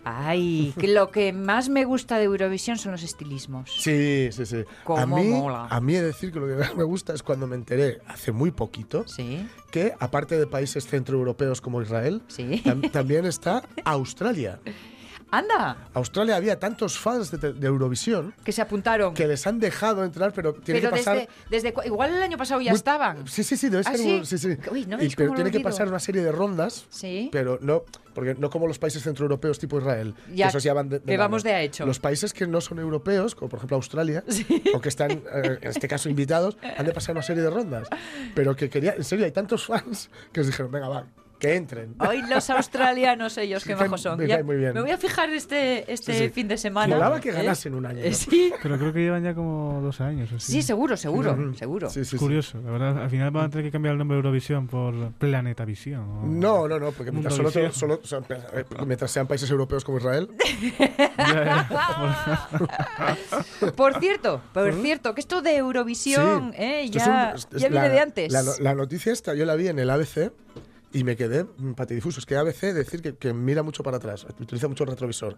[0.08, 3.72] Ay, que lo que más me gusta de Eurovisión son los estilismos.
[3.76, 4.58] sí, sí, sí.
[4.58, 5.66] A Cómo mí, mola.
[5.68, 8.00] a mí he de decir que lo que más me gusta es cuando me enteré
[8.06, 12.62] hace muy poquito Sí, que, aparte de países centroeuropeos como Israel, sí.
[12.64, 14.60] tam- también está Australia.
[15.30, 19.12] Anda, Australia había tantos fans de, de Eurovisión que se apuntaron.
[19.14, 21.28] que les han dejado entrar, pero tiene que pasar.
[21.50, 23.26] desde, igual el año pasado ya muy- estaban.
[23.26, 23.98] Sí, sí, sí, debe ¿Ah, ser.
[23.98, 24.20] sí?
[24.24, 24.56] sí, sí.
[24.70, 26.86] Uy, no Y- pero tiene que pasar una serie de rondas.
[26.90, 27.28] Sí.
[27.32, 27.82] Pero no,
[28.14, 30.14] porque no como los países centroeuropeos tipo Israel.
[30.32, 31.84] Ya, que esos ya van de, que vamos de a hecho.
[31.84, 34.22] Los países que no son europeos, como por ejemplo Australia,
[34.74, 37.88] o que están, eh, en este caso, invitados, han de pasar una serie de rondas.
[38.34, 41.06] Pero que quería, en serio, hay tantos fans que os dijeron, venga, va,
[41.38, 41.94] que entren.
[41.98, 44.18] Hoy los australianos, ellos, qué Me caen- majos son.
[44.18, 44.72] me Ya- muy bien.
[44.74, 46.28] Me voy a fijar este, este Sí, sí.
[46.30, 46.94] fin de semana.
[46.94, 47.32] Molaba que ¿eh?
[47.32, 48.14] ganasen un año, Eh, ¿no?
[48.16, 50.30] Sí, Pero creo que llevan ya como dos años.
[50.32, 50.52] Así.
[50.52, 51.54] sí, seguro, seguro, Ujú.
[51.54, 51.90] seguro.
[51.90, 52.16] Sí, sí, sí.
[52.18, 53.02] Curioso, la verdad.
[53.02, 56.00] Al final van a tener que cambiar el nombre de Eurovisión por Planeta Visión.
[56.02, 58.20] o- No, no, no, porque mientras, solo, solo- o sea,
[58.54, 60.28] eh, mientras sean países europeos como Israel.
[63.76, 66.62] Por cierto, por cierto, que esto de Eurovisión Sí.
[66.62, 67.14] eh, ya, es un-
[67.56, 68.32] es- ya es viene la- de antes.
[68.32, 70.30] La, la noticia esta yo la vi en el ABC
[70.92, 72.20] y me quedé mm, patidifuso.
[72.20, 75.36] Es que ABC decir que, que mira mucho para atrás, utiliza mucho el retrovisor.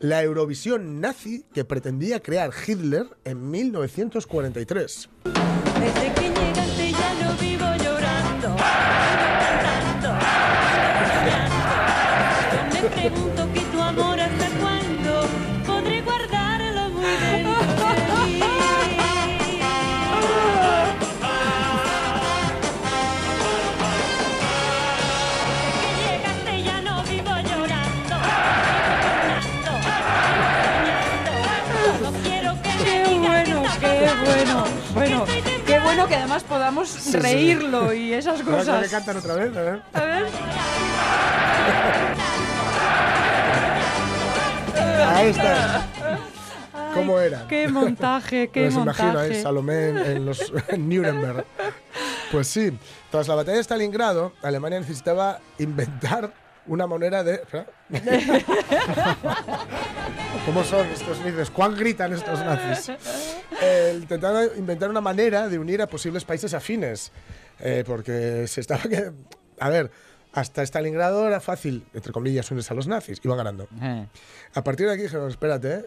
[0.00, 5.08] La Eurovisión nazi que pretendía crear Hitler en 1943.
[5.24, 8.58] Desde que llegaste ya no vivo llorando, vivo
[9.64, 10.18] cantando,
[12.80, 13.37] Yo me
[36.08, 37.16] que además podamos sí.
[37.18, 38.90] reírlo y esas Ahora que le cosas.
[38.90, 39.80] cantan otra vez, ¿eh?
[39.92, 40.26] A ver.
[45.14, 45.86] Ahí está.
[46.94, 47.46] ¿Cómo era?
[47.48, 49.38] Qué montaje, qué Pues imagino, montaje.
[49.38, 49.42] ¿eh?
[49.42, 51.44] Salomé en, en los, en Nuremberg.
[52.32, 52.76] Pues sí,
[53.10, 56.32] tras la batalla de Stalingrado, Alemania necesitaba inventar
[56.68, 57.40] una manera de...
[60.46, 61.50] ¿Cómo son estos nazis?
[61.50, 62.96] ¿Cuán gritan estos nazis?
[63.62, 64.00] Eh,
[64.56, 67.12] inventar una manera de unir a posibles países afines,
[67.60, 69.10] eh, porque se estaba que...
[69.60, 69.90] A ver,
[70.32, 73.68] hasta Stalingrado era fácil, entre comillas, unirse a los nazis, iban ganando.
[73.82, 74.06] Eh,
[74.54, 75.84] A partir de aquí dijeron, espérate, ¿eh?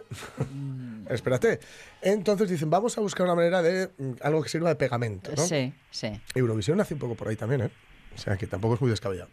[1.10, 1.60] espérate.
[2.02, 5.46] Entonces dicen, vamos a buscar una manera de mm, algo que sirva de pegamento, ¿no?
[5.46, 6.20] Sí, sí.
[6.34, 7.70] Eurovisión nace un poco por ahí también, ¿eh?
[8.14, 9.30] O sea, que tampoco es muy descabellado.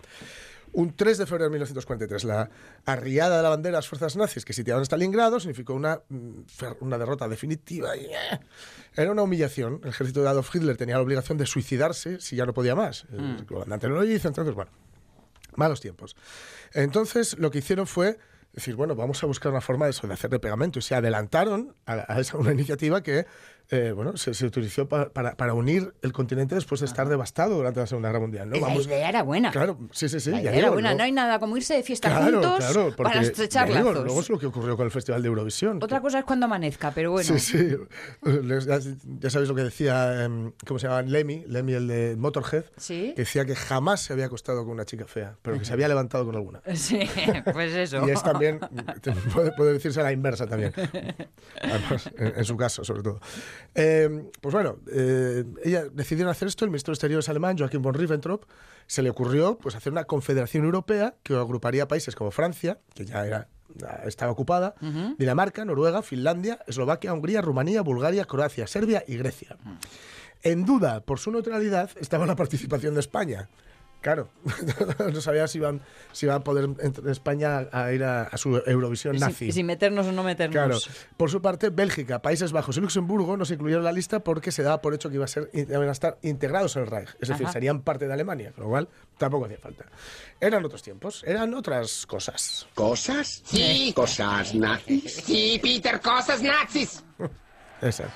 [0.71, 2.49] Un 3 de febrero de 1943, la
[2.85, 6.41] arriada de la bandera de las fuerzas nazis que sitiaban Stalingrado significó una, mm,
[6.81, 7.95] una derrota definitiva.
[7.95, 8.09] eh,
[8.95, 9.79] Era una humillación.
[9.83, 13.05] El ejército de Adolf Hitler tenía la obligación de suicidarse si ya no podía más.
[13.11, 14.71] El comandante no lo hizo, entonces, bueno,
[15.55, 16.15] malos tiempos.
[16.73, 18.17] Entonces, lo que hicieron fue
[18.53, 20.79] decir, bueno, vamos a buscar una forma de, eso, de hacerle pegamento.
[20.79, 23.25] Y se adelantaron a, a esa, una iniciativa que
[23.71, 27.55] eh, bueno, se, se utilizó pa- para, para unir el continente después de estar devastado
[27.57, 28.49] durante la Segunda Guerra Mundial.
[28.49, 28.59] ¿no?
[28.59, 29.51] La idea era buena.
[29.51, 30.31] Claro, sí, sí, sí.
[30.31, 30.93] la idea digo, era buena.
[30.95, 33.89] No hay nada como irse de fiesta Claro, juntos claro, porque, para estrechar ya digo,
[33.91, 34.05] lazos.
[34.05, 35.79] Luego es lo que ocurrió con el Festival de Eurovisión.
[35.83, 37.27] Otra cosa es cuando amanezca, pero bueno.
[37.27, 37.77] Sí, sí.
[38.65, 38.79] Ya,
[39.19, 41.03] ya sabéis lo que decía, em, ¿cómo se llama?
[41.03, 43.13] Lemmy, Lemmy el de Motorhead, Sí.
[43.15, 45.87] que decía que jamás se había acostado con una chica fea, pero que se había
[45.87, 46.61] levantado con alguna.
[46.73, 46.99] Sí,
[47.53, 48.07] pues eso.
[48.07, 48.59] Y es también,
[49.33, 50.73] puede, puede decirse a la inversa también.
[51.61, 53.19] Además, en, en su caso, sobre todo.
[53.75, 57.93] Eh, pues bueno, eh, ella decidieron hacer esto, el ministro de Exteriores alemán, Joachim von
[57.93, 58.43] Ribbentrop,
[58.87, 63.25] se le ocurrió pues, hacer una confederación europea que agruparía países como Francia, que ya
[63.25, 64.75] era ya estaba ocupada,
[65.17, 69.57] Dinamarca, Noruega, Finlandia, Eslovaquia, Hungría, Rumanía, Bulgaria, Croacia, Serbia y Grecia.
[70.41, 73.49] En duda por su neutralidad estaba la participación de España.
[74.01, 74.29] Claro,
[75.13, 75.81] no sabía si iban,
[76.13, 79.51] si iba a poder entre España a ir a, a su Eurovisión Si- nazi.
[79.51, 80.53] Si, meternos o no meternos.
[80.53, 80.77] Claro.
[81.17, 84.53] Por su parte, Bélgica, Países Bajos y Luxemburgo no se incluyeron en la lista porque
[84.53, 87.09] se daba por hecho que iba a ser, iban a estar integrados en el Reich.
[87.19, 89.83] Es decir, serían parte de Alemania, con lo cual tampoco hacía falta.
[90.39, 92.67] Eran otros tiempos, eran otras cosas.
[92.75, 93.41] ¿Cosas?
[93.45, 95.13] Sí, cosas nazis.
[95.25, 97.03] Sí, Peter, cosas nazis.
[97.81, 98.07] Esas.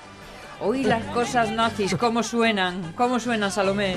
[0.60, 2.94] Hoy las cosas nazis, ¿cómo suenan?
[2.94, 3.96] ¿Cómo suenan, Salomé?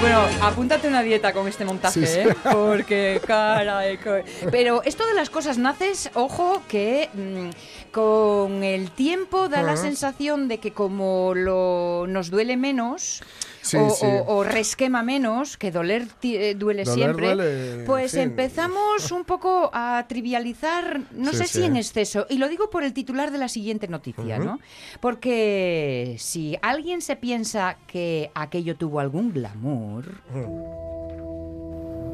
[0.00, 2.20] Bueno, apúntate una dieta con este montaje, Sí, sí.
[2.20, 2.34] ¿eh?
[2.50, 3.98] Porque, caray.
[3.98, 7.50] co- Pero esto de las cosas naces, ojo, que mm,
[7.92, 13.22] con el tiempo da la sensación de que como lo, nos duele menos.
[13.62, 14.06] Sí, o, sí.
[14.06, 19.70] o- o resquema menos, que doler eh, duele Doler siempre, duele, pues empezamos un poco
[19.74, 21.58] a trivializar, no Sí, sé sí.
[21.58, 24.60] si en exceso, y lo digo por el titular de la siguiente noticia, ¿no?
[25.00, 30.04] Porque si alguien se piensa que aquello tuvo algún glamour,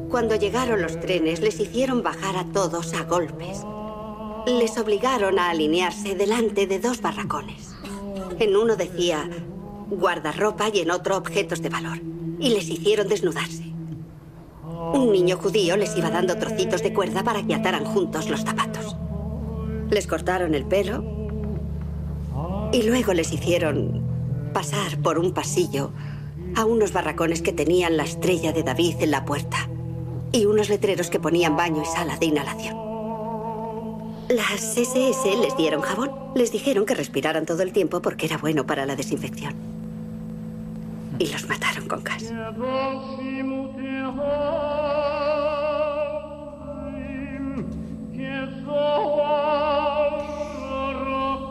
[0.09, 3.61] Cuando llegaron los trenes, les hicieron bajar a todos a golpes.
[4.45, 7.73] Les obligaron a alinearse delante de dos barracones.
[8.39, 9.29] En uno decía
[9.89, 11.99] guardarropa y en otro objetos de valor.
[12.39, 13.63] Y les hicieron desnudarse.
[14.93, 18.95] Un niño judío les iba dando trocitos de cuerda para que ataran juntos los zapatos.
[19.89, 21.03] Les cortaron el pelo
[22.71, 24.03] y luego les hicieron
[24.53, 25.91] pasar por un pasillo
[26.55, 29.69] a unos barracones que tenían la estrella de David en la puerta
[30.31, 32.77] y unos letreros que ponían baño y sala de inhalación.
[34.29, 36.11] Las SS les dieron jabón.
[36.35, 39.76] Les dijeron que respiraran todo el tiempo porque era bueno para la desinfección.
[41.19, 42.23] Y los mataron con gas.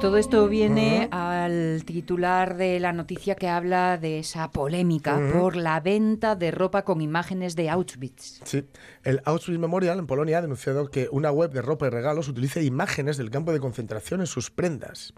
[0.07, 5.81] todo esto viene al titular de la noticia que habla de esa polémica por la
[5.81, 8.40] venta de ropa con imágenes de Auschwitz.
[8.44, 8.68] Sí.
[9.02, 12.61] El Auschwitz Memorial en Polonia ha denunciado que una web de ropa y regalos utiliza
[12.61, 15.12] imágenes del campo de concentración en sus prendas.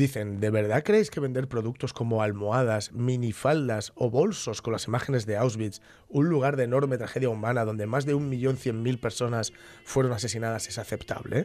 [0.00, 5.26] Dicen, ¿de verdad creéis que vender productos como almohadas, minifaldas o bolsos con las imágenes
[5.26, 8.98] de Auschwitz, un lugar de enorme tragedia humana donde más de un millón cien mil
[8.98, 9.52] personas
[9.84, 11.44] fueron asesinadas, es aceptable?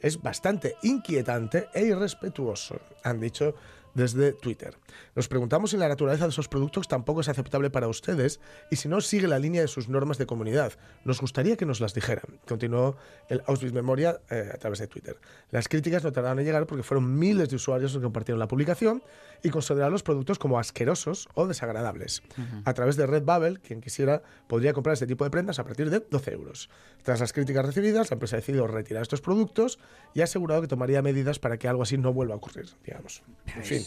[0.00, 3.54] Es bastante inquietante e irrespetuoso, han dicho
[3.94, 4.76] desde Twitter.
[5.14, 8.88] Nos preguntamos si la naturaleza de esos productos tampoco es aceptable para ustedes y si
[8.88, 10.72] no sigue la línea de sus normas de comunidad.
[11.04, 12.40] Nos gustaría que nos las dijeran.
[12.46, 12.96] Continuó
[13.28, 15.16] el Auschwitz Memoria eh, a través de Twitter.
[15.50, 18.48] Las críticas no tardaron en llegar porque fueron miles de usuarios los que compartieron la
[18.48, 19.02] publicación
[19.42, 22.22] y consideraron los productos como asquerosos o desagradables.
[22.64, 26.00] A través de Redbubble, quien quisiera podría comprar este tipo de prendas a partir de
[26.00, 26.70] 12 euros.
[27.02, 29.78] Tras las críticas recibidas, la empresa ha decidido retirar estos productos
[30.14, 33.22] y ha asegurado que tomaría medidas para que algo así no vuelva a ocurrir, digamos.
[33.56, 33.81] En fin.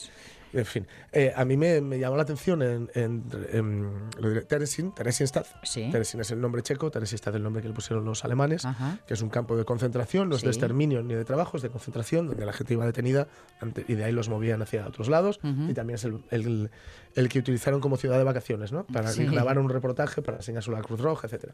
[0.53, 4.41] En fin, Eh, a mí me, me llamó la atención en, en, en lo diré,
[4.43, 5.47] Teresin, Theresienstadt.
[5.63, 5.89] Sí.
[5.91, 8.99] Teresin es el nombre checo, Theresienstadt es el nombre que le pusieron los alemanes, Ajá.
[9.05, 10.45] que es un campo de concentración, no es Sí.
[10.47, 13.27] de exterminio ni de trabajo, es de concentración, donde la gente iba detenida
[13.86, 15.41] y de ahí los movían hacia otros lados.
[15.43, 16.69] Y también es el, el-
[17.15, 18.86] el que utilizaron como ciudad de vacaciones, ¿no?
[18.86, 19.25] Para Sí.
[19.25, 21.51] grabar un reportaje, para enseñárselo a la Cruz Roja, etc.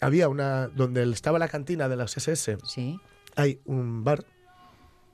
[0.00, 2.58] había una, donde estaba la cantina de las SS,
[3.34, 4.24] hay un bar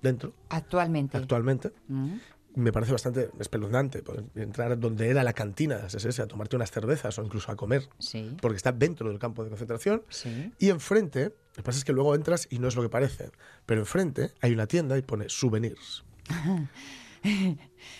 [0.02, 1.16] dentro, actualmente.
[1.16, 2.16] actualmente, Mm.
[2.56, 6.70] me parece bastante espeluznante poder entrar donde era la cantina de SS a tomarte unas
[6.70, 8.36] cervezas o incluso a comer, Sí.
[8.42, 10.02] porque está dentro del campo de concentración.
[10.10, 10.52] Sí.
[10.58, 13.30] Y enfrente, lo que pasa es que luego entras y no es lo que parece,
[13.64, 16.04] pero enfrente hay una tienda y pone souvenirs.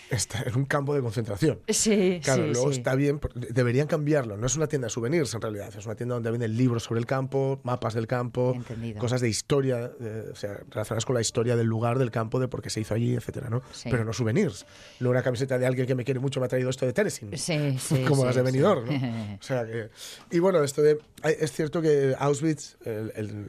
[0.09, 1.59] Está en un campo de concentración.
[1.67, 2.77] Sí, Claro, sí, luego sí.
[2.79, 4.37] está bien, deberían cambiarlo.
[4.37, 6.99] No es una tienda de souvenirs en realidad, es una tienda donde venden libros sobre
[6.99, 8.99] el campo, mapas del campo, Entendido.
[8.99, 12.47] cosas de historia, eh, o sea, relacionadas con la historia del lugar, del campo, de
[12.47, 13.61] por qué se hizo allí, etcétera, ¿no?
[13.71, 13.89] Sí.
[13.89, 14.65] Pero no souvenirs.
[14.99, 17.37] No una camiseta de alguien que me quiere mucho me ha traído esto de Teresin.
[17.37, 18.41] Sí, sí, como las de.
[18.43, 19.37] Benidorm, ¿no?
[19.39, 19.89] O sea que,
[20.31, 23.47] y bueno, esto de, es cierto que Auschwitz, el, el-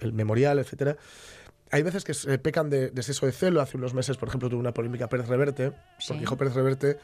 [0.00, 0.96] el memorial, etcétera,
[1.70, 3.60] hay veces que se pecan de, de exceso de celo.
[3.60, 6.08] Hace unos meses, por ejemplo, tuvo una polémica Pérez Reverte, Sí.
[6.08, 6.98] porque dijo Pérez Reverte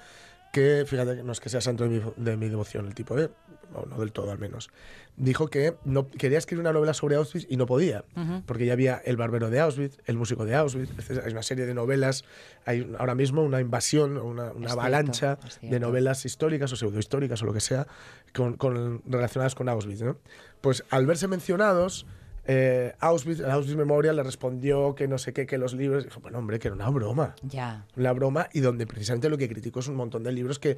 [0.53, 3.31] que, fíjate, no es que sea santo de mi, de mi devoción el tipo, ¿eh?
[3.72, 4.68] no, no del todo al menos,
[5.16, 8.05] dijo que no quería escribir una novela sobre Auschwitz y no podía,
[8.44, 11.64] porque ya había El barbero de Auschwitz, El músico de Auschwitz, decir, hay una serie
[11.64, 12.25] de novelas,
[12.66, 15.87] hay ahora mismo una invasión, una, una cierto, avalancha es de cierto.
[15.87, 17.87] novelas históricas o pseudohistóricas o lo que sea
[18.35, 20.03] con, con- relacionadas con Auschwitz.
[20.03, 20.18] ¿no?
[20.61, 22.05] Pues al verse mencionados,
[22.44, 26.05] eh, Auschwitz, el Auschwitz Memorial le respondió que no sé qué, que los libros.
[26.05, 27.35] Dijo, bueno, hombre, que era una broma.
[27.42, 27.87] Ya.
[27.96, 30.76] Una broma y donde precisamente lo que criticó es un montón de libros que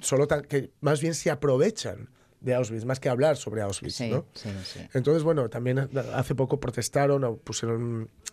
[0.00, 2.08] solo tan- que más bien se aprovechan
[2.40, 3.94] de Auschwitz, más que hablar sobre Auschwitz.
[3.94, 4.26] Sí, ¿no?
[4.34, 4.80] sí, sí.
[4.94, 7.82] Entonces, bueno, también hace poco protestaron o pusieron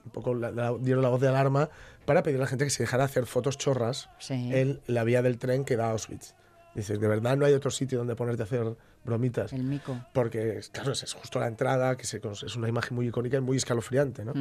[0.06, 1.69] un poco, la- la- dieron la voz de alarma
[2.06, 4.10] para pedir a la gente que se dejara hacer fotos chorras
[4.54, 6.36] en la vía del tren que da a Auschwitz.
[6.76, 9.52] Dices, de verdad no hay otro sitio donde ponerte a hacer bromitas.
[9.54, 10.00] El mico.
[10.13, 13.58] Porque, claro, es justo la entrada, que se- es una imagen muy icónica y muy
[13.58, 14.34] escalofriante, ¿no?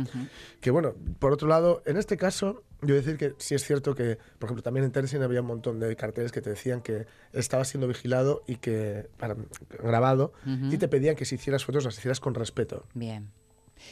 [0.60, 4.18] Que bueno, por otro lado, en este caso, yo decir que sí es cierto que,
[4.38, 7.64] por ejemplo, también en Teresen había un montón de carteles que te decían que estaba
[7.64, 9.36] siendo vigilado y que, para-
[9.82, 10.32] grabado,
[10.70, 12.86] y te pedían que si hicieras fotos las hicieras con respeto.
[12.94, 13.30] Bien.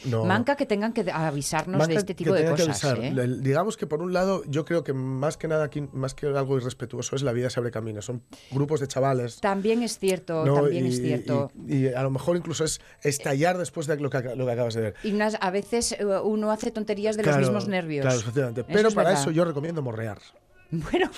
[0.05, 2.83] No, Manca que tengan que avisarnos Manca de este que tipo de que cosas.
[2.83, 2.99] avisar.
[3.03, 3.27] ¿eh?
[3.39, 6.57] Digamos que por un lado, yo creo que más que nada aquí, más que algo
[6.57, 8.01] irrespetuoso, es la vida se abre camino.
[8.01, 9.39] Son grupos de chavales.
[9.39, 10.55] También es cierto, ¿no?
[10.55, 11.51] también y, es cierto.
[11.67, 14.73] Y, y a lo mejor incluso es estallar después de lo que, lo que acabas
[14.73, 14.95] de ver.
[15.03, 18.03] Ignas, a veces eh, uno hace tonterías de los mismos nervios.
[18.03, 18.63] Claro, efectivamente.
[18.63, 20.19] Pero para eso yo recomiendo morrear.
[20.91, 21.11] Bueno,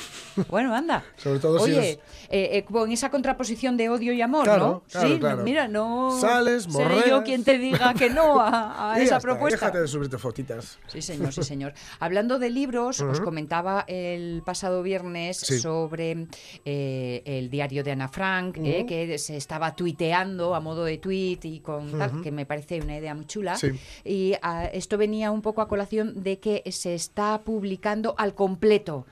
[0.49, 1.03] bueno, anda.
[1.15, 4.65] Sobre todo si Oye, eres- eh, eh, con esa contraposición de odio y amor, Claro,
[4.67, 4.83] ¿no?
[4.91, 5.43] claro, sí, claro.
[5.43, 6.19] mira, no.
[6.19, 9.57] Sales, seré yo quien te diga que no a, esa está, propuesta.
[9.67, 10.79] Déjate de subirte fotitas.
[10.87, 11.73] Sí, señor, sí, señor.
[11.99, 15.59] Hablando de libros, os comentaba el pasado viernes Sí.
[15.59, 16.27] sobre
[16.65, 21.39] eh, el diario de Ana Frank, eh, que se estaba tuiteando a modo de tweet
[21.43, 23.55] y con tal, que me parece una idea muy chula.
[23.55, 23.67] Sí.
[24.03, 29.05] Y ah, esto venía un poco a colación de que se está publicando al completo,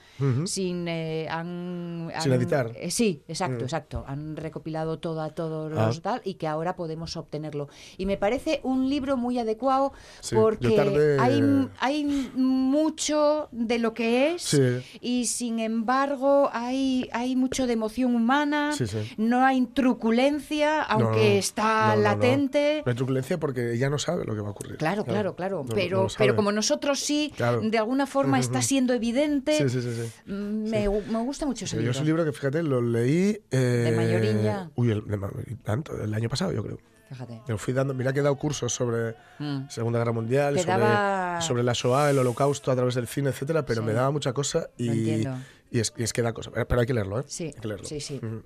[0.45, 0.87] sin...
[0.87, 2.71] eh, han, Sin han- editar.
[2.75, 4.03] eh, sí, exacto, exacto.
[4.07, 5.87] Han recopilado todo a todos Ah.
[5.87, 7.69] los tal y que ahora podemos obtenerlo.
[7.97, 12.03] Y me parece un libro muy adecuado Sí, porque hay, hay
[12.35, 14.61] mucho de lo que es Sí.
[15.01, 18.85] y sin embargo hay, hay mucho de emoción humana, Sí,
[19.17, 22.01] no hay truculencia, aunque No, está no, no, no.
[22.01, 22.81] latente.
[22.85, 24.77] No hay truculencia porque ella no sabe lo que va a ocurrir.
[24.77, 25.65] Claro, claro, claro.
[25.73, 27.61] Pero, pero como nosotros sí, Claro.
[27.61, 29.57] de alguna forma está siendo evidente.
[29.57, 30.11] Sí, sí, sí.
[30.25, 31.91] Mm, Me, gu- me gusta mucho ese Pero yo libro.
[31.91, 33.41] es un libro que, fíjate, lo leí...
[33.51, 34.69] eh, ¿De mayorín ya?
[34.75, 36.77] Uy, el, de tanto, el año pasado, yo creo.
[37.10, 37.34] Fíjate.
[37.34, 39.67] Me lo fui dando, mira que he dado cursos sobre Mm.
[39.69, 43.65] Segunda Guerra Mundial, sobre, daba- sobre la Shoah, el Holocausto a través del cine, etcétera,
[43.65, 43.88] pero Sí.
[43.88, 45.25] me daba mucha cosa y,
[45.71, 46.51] es, y es que da cosa.
[46.51, 47.23] Pero hay que leerlo, ¿eh?
[47.27, 47.86] Sí, Hay que leerlo.
[47.86, 48.21] sí, sí.
[48.23, 48.43] Ujú.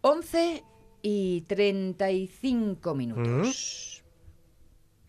[0.00, 0.64] 11
[1.02, 4.02] y 35 minutos.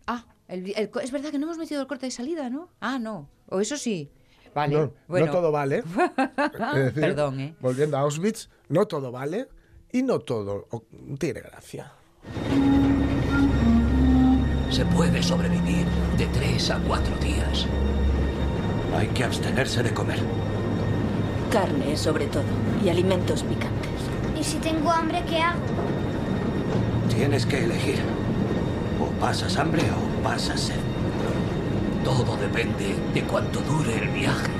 [0.06, 2.68] Ah, el- es verdad que no hemos metido el corte de salida, ¿no?
[2.80, 3.28] Ah, no.
[3.48, 4.10] O eso sí.
[4.54, 4.76] Vale.
[4.76, 5.26] No, bueno.
[5.26, 5.82] no todo vale.
[6.74, 7.54] Decir, Perdón, ¿eh?
[7.60, 9.48] Volviendo a Auschwitz, no todo vale
[9.92, 10.66] y no todo
[11.18, 11.92] tiene gracia.
[14.70, 15.86] Se puede sobrevivir
[16.18, 17.66] de tres a cuatro días.
[18.96, 20.18] Hay que abstenerse de comer.
[21.50, 22.42] Carne, sobre todo,
[22.84, 23.90] y alimentos picantes.
[24.38, 25.60] ¿Y si tengo hambre, qué hago?
[27.08, 28.00] Tienes que elegir.
[29.00, 30.83] O pasas hambre o pasas sed.
[32.04, 34.50] Todo depende de cuánto dure el viaje.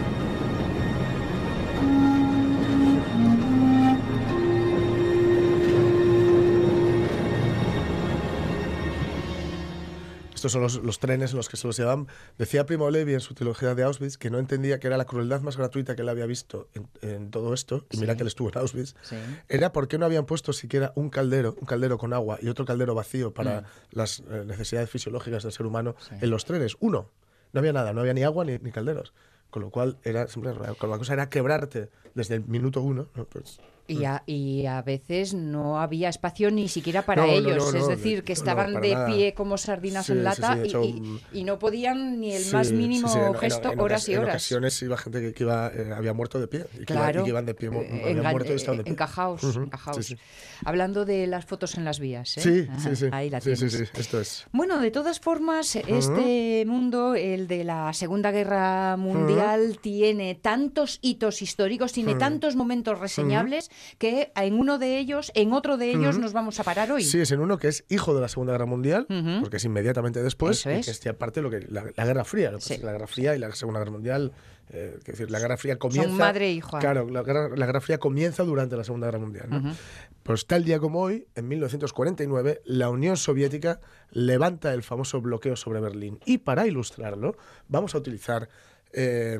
[10.34, 12.06] Estos son los, los trenes en los que se los llevaban.
[12.36, 15.40] Decía Primo Levi en su trilogía de Auschwitz que no entendía que era la crueldad
[15.40, 18.50] más gratuita que él había visto en, en todo esto, y mira que él estuvo
[18.50, 19.16] en Auschwitz, Sí.
[19.48, 22.66] era por qué no habían puesto siquiera un caldero, un caldero con agua y otro
[22.66, 23.64] caldero vacío para Mm.
[23.92, 26.76] las eh, necesidades fisiológicas del ser humano en los trenes.
[26.80, 27.08] Uno,
[27.54, 29.14] no había nada, no había ni agua ni, calderos.
[29.48, 33.06] Con lo cual, era siempre, con la cosa era quebrarte desde el minuto uno.
[33.14, 33.24] ¿no?
[33.26, 37.72] Pues, Y a, y a veces no había espacio ni siquiera para No, ellos.
[37.74, 39.06] no, es decir, que estaban de nada.
[39.06, 42.32] pie como sardinas Sí, en lata sí, y- hecho, y, mm, y no podían ni
[42.32, 44.34] el más mínimo sí, en- en- gesto, en horas y ocas- En horas.
[44.36, 46.64] ocasiones iba gente que, que iba, eh, había muerto de pie.
[46.72, 48.78] Y que, iba- Claro, y que iban de pie, mo- habían engan- muerto y estaban
[48.78, 48.92] de pie.
[48.94, 50.16] encajaos, encajaos.
[50.64, 52.38] Hablando de las fotos en las vías.
[52.38, 52.40] ¿eh?
[52.40, 53.06] Sí, sí, sí.
[53.12, 53.70] Ahí la sí, tienes.
[53.70, 54.46] sí, esto es.
[54.52, 61.42] Bueno, de todas formas, este mundo, el de la Segunda Guerra Mundial, tiene tantos hitos
[61.42, 66.32] históricos, tiene tantos momentos reseñables que en uno de ellos, en otro de ellos, nos
[66.32, 67.02] vamos a parar hoy.
[67.04, 69.06] Sí, es en uno que es hijo de la Segunda Guerra Mundial,
[69.40, 70.84] porque es inmediatamente después, Eso y es.
[70.86, 72.50] que es ya parte de lo que la, la Guerra Fría.
[72.50, 72.68] Lo que Sí.
[72.70, 74.32] pasa es que la Guerra Fría y la Segunda Guerra Mundial,
[74.70, 76.14] eh, quiero decir, la Guerra Fría comienza.
[76.16, 76.78] madre e hijo.
[76.78, 79.46] Claro, la guerra, la Guerra Fría comienza durante la Segunda Guerra Mundial.
[79.50, 79.74] ¿no?
[80.22, 85.80] Pues tal día como hoy, en 1949, la Unión Soviética levanta el famoso bloqueo sobre
[85.80, 86.18] Berlín.
[86.24, 87.36] Y para ilustrarlo,
[87.68, 88.48] vamos a utilizar
[88.92, 89.38] eh,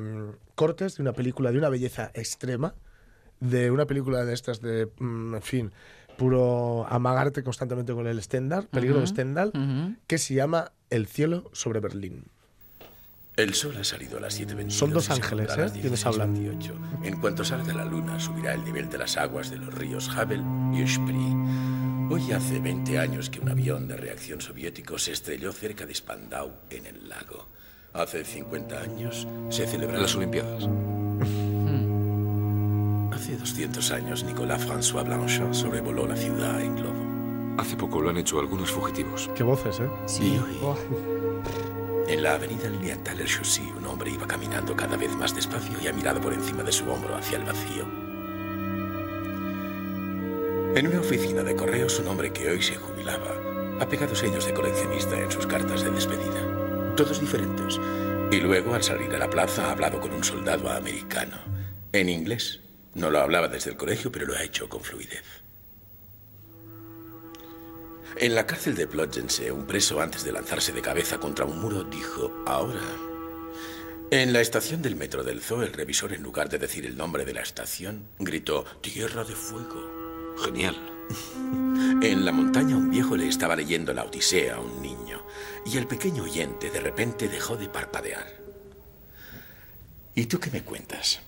[0.55, 2.75] cortes de una película de una belleza extrema,
[3.39, 5.71] de una película de estas de, mm, en fin,
[6.17, 9.95] puro amagarte constantemente con el Stendhal, peligro de Ujú, Stendhal, ujú.
[10.07, 12.25] que se llama El cielo sobre Berlín.
[13.35, 14.69] El sol ha salido a las 7.22.
[14.71, 15.61] Son dos ángeles, ¿eh?
[15.61, 16.33] las Quienes hablan.
[16.35, 16.73] 16:28.
[17.03, 20.41] En cuanto salga la luna, subirá el nivel de las aguas de los ríos Havel
[20.73, 21.35] y Spree.
[22.09, 26.53] Hoy hace 20 años que un avión de reacción soviético se estrelló cerca de Spandau,
[26.69, 27.45] en el lago.
[27.91, 30.69] Hace 50 años se celebraron Las Olimpiadas.
[33.25, 37.57] Hace 200 años, Nicolas François Blanchard sobrevoló la ciudad en globo.
[37.59, 39.31] Hace poco lo han hecho algunos fugitivos.
[39.35, 39.89] Qué voces, ¿eh?
[40.21, 40.59] Y hoy,
[42.07, 45.93] en la avenida Lilienthal Chaussy, un hombre iba caminando cada vez más despacio y ha
[45.93, 47.85] mirado por encima de su hombro hacia el vacío.
[50.75, 53.31] En una oficina de correos, un hombre que hoy se jubilaba
[53.81, 56.93] ha pegado sellos de coleccionista en sus cartas de despedida.
[56.95, 57.79] Todos diferentes.
[58.31, 61.37] Y luego, al salir a la plaza, ha hablado con un soldado americano.
[61.91, 62.61] En inglés.
[62.95, 65.23] No lo hablaba desde el colegio, pero lo ha hecho con fluidez.
[68.17, 71.83] En la cárcel de Plotgense, un preso antes de lanzarse de cabeza contra un muro
[71.83, 72.79] dijo, ahora.
[74.11, 77.25] En la estación del metro del Zoo, el revisor, en lugar de decir el nombre
[77.25, 80.35] de la estación, gritó, Tierra de Fuego.
[80.43, 80.75] Genial.
[82.01, 85.25] En la montaña, un viejo le estaba leyendo la Odisea a un niño,
[85.65, 88.27] y el pequeño oyente de repente dejó de parpadear.
[90.13, 91.21] ¿Y tú qué me cuentas?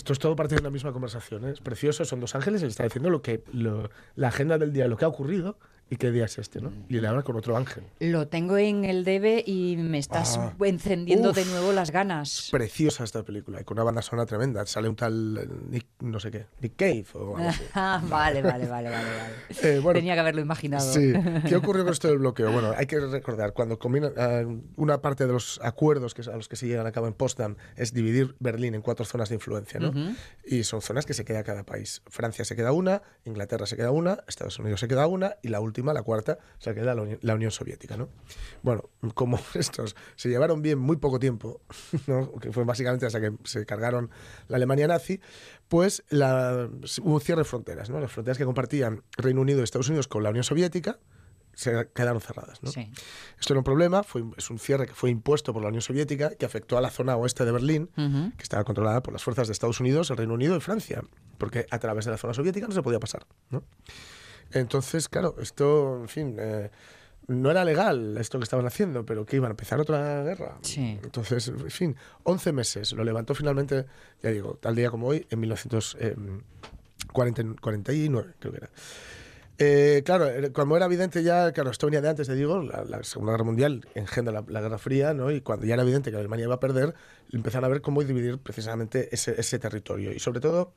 [0.00, 1.44] Esto es todo parte de una misma conversación.
[1.44, 1.50] ¿eh?
[1.50, 4.88] Es precioso, son dos ángeles le está diciendo lo que, lo- la agenda del día,
[4.88, 5.58] lo que ha ocurrido
[5.90, 6.72] y qué día es este, ¿no?
[6.88, 7.82] Y le habla con otro ángel.
[7.98, 10.54] Lo tengo en el debe y me estás Ah.
[10.64, 11.36] encendiendo Uf.
[11.36, 12.48] de nuevo las ganas.
[12.52, 14.64] Preciosa esta película, y con una banda sonora tremenda.
[14.66, 17.62] Sale un tal eh, Nick, no sé qué, Nick Cave o algo así.
[17.74, 19.04] Ah, vale, vale, vale, vale.
[19.04, 19.34] vale.
[19.62, 20.92] Eh, bueno, Tenía que haberlo imaginado.
[20.92, 21.12] Sí.
[21.48, 22.52] ¿Qué ocurrió con esto del bloqueo?
[22.52, 26.48] Bueno, hay que recordar, cuando combina- eh, una parte de los acuerdos que, a los
[26.48, 29.80] que se llegan a cabo en Potsdam es dividir Berlín en cuatro zonas de influencia,
[29.80, 29.88] ¿no?
[29.90, 30.14] Ujú.
[30.46, 32.02] Y son zonas que se queda cada país.
[32.06, 35.60] Francia se queda una, Inglaterra se queda una, Estados Unidos se queda una y la
[35.60, 38.08] última, la cuarta, se queda la, Uni- la Unión Soviética, ¿no?
[38.62, 41.60] Bueno, como estos se llevaron bien muy poco tiempo,
[42.06, 42.32] ¿no?
[42.36, 44.10] que fue básicamente hasta que se cargaron
[44.48, 45.20] la Alemania nazi,
[45.68, 46.68] pues la,
[47.02, 48.00] hubo cierre de fronteras, ¿no?
[48.00, 50.98] Las fronteras que compartían Reino Unido y Estados Unidos con la Unión Soviética
[51.52, 52.70] se quedaron cerradas, ¿no?
[52.70, 52.90] Sí.
[53.38, 56.30] Esto era un problema, fue, es un cierre que fue impuesto por la Unión Soviética,
[56.30, 57.90] que afectó a la zona oeste de Berlín,
[58.36, 61.02] que estaba controlada por las fuerzas de Estados Unidos, el Reino Unido y Francia,
[61.38, 63.26] porque a través de la zona soviética no se podía pasar.
[63.50, 63.62] ¿no?
[64.52, 66.70] Entonces, claro, esto, en fin, eh,
[67.28, 70.58] no era legal esto que estaban haciendo, pero que iban a empezar otra guerra.
[70.62, 70.98] Sí.
[71.02, 72.92] Entonces, en fin, 11 meses.
[72.92, 73.86] Lo levantó finalmente,
[74.22, 78.68] ya digo, tal día como hoy, en 1949, creo que era.
[79.62, 82.82] Eh, claro, eh, como era evidente ya, claro, esto venía de antes, te digo, la,
[82.82, 85.30] la Segunda Guerra Mundial engendra la, la Guerra Fría, ¿no?
[85.30, 86.94] Y cuando ya era evidente que Alemania iba a perder,
[87.30, 90.14] empezaron a ver cómo dividir precisamente ese, ese territorio.
[90.14, 90.72] Y sobre todo,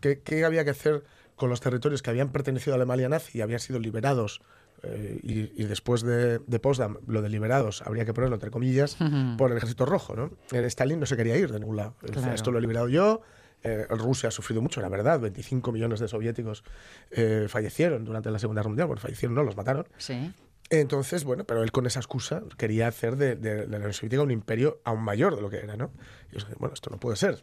[0.00, 1.02] qué, qué había que hacer
[1.38, 4.40] con los territorios que habían pertenecido a Alemania nazi y habían sido liberados.
[4.82, 8.96] eh, y, y después de, de Potsdam, lo de liberados, habría que ponerlo entre comillas,
[9.36, 10.30] por el ejército rojo, ¿no?
[10.52, 11.94] Eh, Stalin no se quería ir de ningún lado.
[12.02, 12.34] Decía.
[12.34, 13.22] Esto lo he liberado yo,
[13.64, 15.18] eh, Rusia ha sufrido mucho, la verdad.
[15.18, 16.62] 25 millones de soviéticos
[17.10, 18.86] eh, fallecieron durante la Segunda Guerra Mundial.
[18.86, 19.88] Bueno, fallecieron, no, los mataron.
[19.96, 20.32] Sí.
[20.70, 24.22] Entonces, bueno, pero él con esa excusa quería hacer de, de- de la Unión Soviética
[24.22, 25.90] un imperio aún mayor de lo que era, ¿no?
[26.30, 27.42] Y yo dije, bueno, esto no puede ser.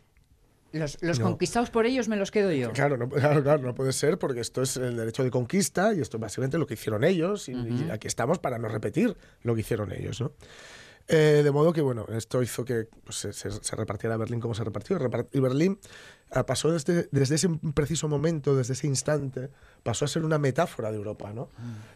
[0.76, 1.26] Los, los No.
[1.26, 2.72] conquistados por ellos me los quedo yo.
[2.74, 6.02] Claro, no, claro, claro, no puede ser porque esto es el derecho de conquista y
[6.02, 9.56] esto es básicamente lo que hicieron ellos y, y aquí estamos para no repetir lo
[9.56, 10.34] que hicieron ellos, ¿no?
[11.08, 14.64] Eh, de modo que, bueno, esto hizo que pues, se, se- repartiera Berlín como se
[14.64, 14.98] repartió.
[14.98, 15.80] Repar- Y Berlín
[16.32, 19.50] ah, pasó desde, desde ese preciso momento, desde ese instante,
[19.84, 21.50] pasó a ser una metáfora de Europa, ¿no?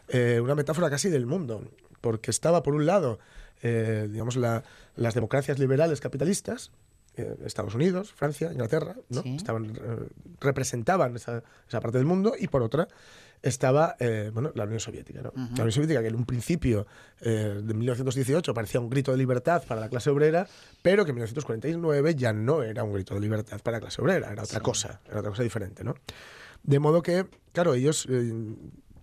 [0.10, 1.64] Eh, una metáfora casi del mundo,
[2.02, 3.18] porque estaba, por un lado,
[3.64, 4.64] eh, digamos, la-
[4.96, 6.72] las democracias liberales capitalistas,
[7.20, 9.22] eh, Estados Unidos, Francia, Inglaterra, ¿no?
[9.22, 9.36] Sí.
[9.36, 10.08] Estaban, eh,
[10.40, 12.88] representaban esa, esa parte del mundo y por otra
[13.42, 15.22] estaba eh, bueno, la Unión Soviética.
[15.22, 15.32] ¿no?
[15.36, 16.88] La Unión Soviética, que en un principio
[17.22, 20.48] eh, de 1918 parecía un grito de libertad para la clase obrera,
[20.82, 24.32] pero que en 1949 ya no era un grito de libertad para la clase obrera,
[24.32, 25.84] era otra cosa, era otra cosa diferente.
[25.84, 25.96] ¿no?
[26.64, 28.34] De modo que, claro, ellos eh,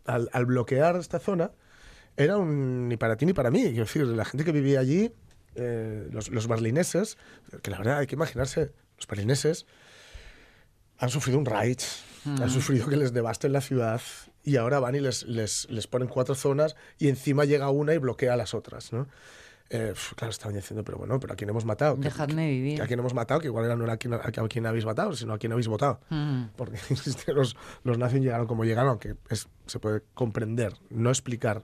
[0.05, 1.51] al, al bloquear esta zona,
[2.17, 3.63] era un ni para ti ni para mí.
[3.63, 5.13] Quiero decir, la gente que vivía allí,
[5.57, 7.17] eh, los, los berlineses,
[7.63, 9.67] que la verdad hay que imaginarse, los berlineses
[10.99, 11.79] han sufrido un raid,
[12.25, 12.43] Mm.
[12.43, 14.01] han sufrido que les devasten la ciudad
[14.43, 17.99] y ahora van y les, les, les ponen cuatro zonas y encima llega una y
[17.99, 19.07] bloquea las otras, ¿no?
[19.71, 21.95] Eh, claro, estaban diciendo, pero bueno, pero ¿a quién hemos matado?
[21.95, 22.83] Que- Dejadme vivir.
[22.83, 23.39] ¿A quién hemos matado?
[23.41, 25.69] Que igual era no era a quién, a quién habéis matado, sino a quién habéis
[25.69, 26.01] votado.
[26.11, 26.47] Mm.
[26.57, 26.79] Porque
[27.33, 31.63] los, los nazis llegaron como llegaron, aunque es- se puede comprender, no explicar,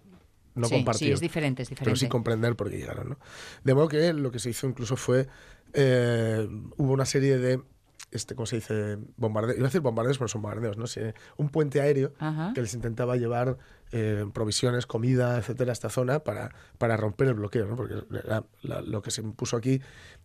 [0.54, 1.08] no Sí, compartir.
[1.08, 3.10] sí, es diferente, es Pero sí comprender por qué llegaron.
[3.10, 3.18] ¿no?
[3.64, 5.26] De modo que lo que se hizo incluso fue,
[5.72, 7.62] eh, hubo una serie de,
[8.10, 8.98] este, ¿cómo se dice?
[9.16, 10.86] Bombardeos, iba a decir bombardeos, pero son bombardeos, ¿no?
[10.86, 12.52] sé un puente aéreo Ajá.
[12.54, 13.56] que les intentaba llevar
[13.92, 17.76] eh, provisiones, comida, etcétera, a esta zona para, para romper el bloqueo, ¿no?
[17.76, 19.80] Porque la- la- lo que se impuso aquí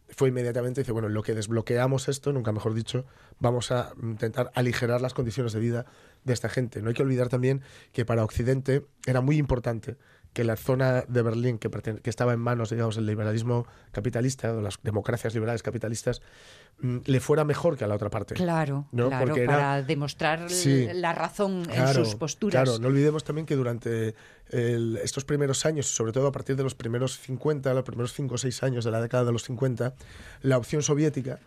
[0.10, 3.06] fue inmediatamente, dice, bueno, lo que desbloqueamos esto, nunca mejor dicho,
[3.40, 5.86] vamos a intentar aligerar las condiciones de vida
[6.24, 6.82] de esta gente.
[6.82, 7.62] No hay que olvidar también
[7.92, 9.98] que para Occidente era muy importante
[10.38, 11.68] que la zona de Berlín que,
[12.04, 16.22] estaba en manos, digamos, del liberalismo capitalista, de las democracias liberales capitalistas,
[16.80, 18.36] mm, le fuera mejor que a la otra parte.
[18.36, 19.08] Claro, ¿no?
[19.08, 20.88] claro, Porque era- para demostrar Sí.
[20.94, 22.62] la razón Claro, en sus posturas.
[22.64, 24.14] Claro, no olvidemos también que durante
[24.52, 28.36] el- estos primeros años, sobre todo a partir de los primeros 50, los primeros 5
[28.36, 29.96] o 6 años de la década de los 50,
[30.44, 31.40] la opción soviética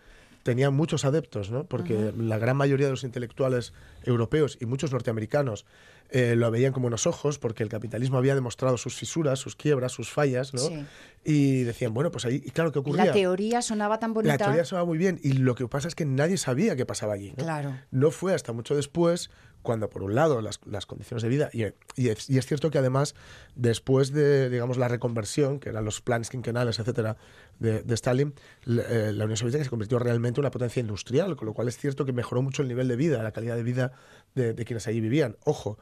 [0.43, 1.65] tenía muchos adeptos, ¿no?
[1.65, 3.73] porque la gran mayoría de los intelectuales
[4.05, 5.67] europeos y muchos norteamericanos
[6.13, 9.93] eh, lo veían como unos ojos, porque el capitalismo había demostrado sus fisuras, sus quiebras,
[9.93, 10.61] sus fallas, ¿no?
[10.61, 10.85] Sí.
[11.25, 13.05] y decían, bueno, pues ahí, y claro, ¿qué ocurría?
[13.05, 14.35] La teoría sonaba tan bonita.
[14.35, 17.15] La teoría sonaba muy bien y lo que pasa es que nadie sabía qué pasaba
[17.15, 17.33] allí.
[17.37, 17.45] ¿no?
[17.45, 17.77] Claro.
[17.93, 19.31] No fue hasta mucho después
[19.63, 21.65] cuando, por un lado, las, las condiciones de vida, y,
[22.09, 23.15] es, cierto que además,
[23.55, 27.17] después de, digamos, la reconversión, que eran los planes quinquenales, etcétera,
[27.59, 28.35] de, Stalin,
[28.65, 31.69] la, eh, la Unión Soviética se convirtió realmente en una potencia industrial, con lo cual
[31.69, 33.93] es cierto que mejoró mucho el nivel de vida, la calidad de vida
[34.35, 35.37] de quienes allí vivían.
[35.45, 35.79] Ojo,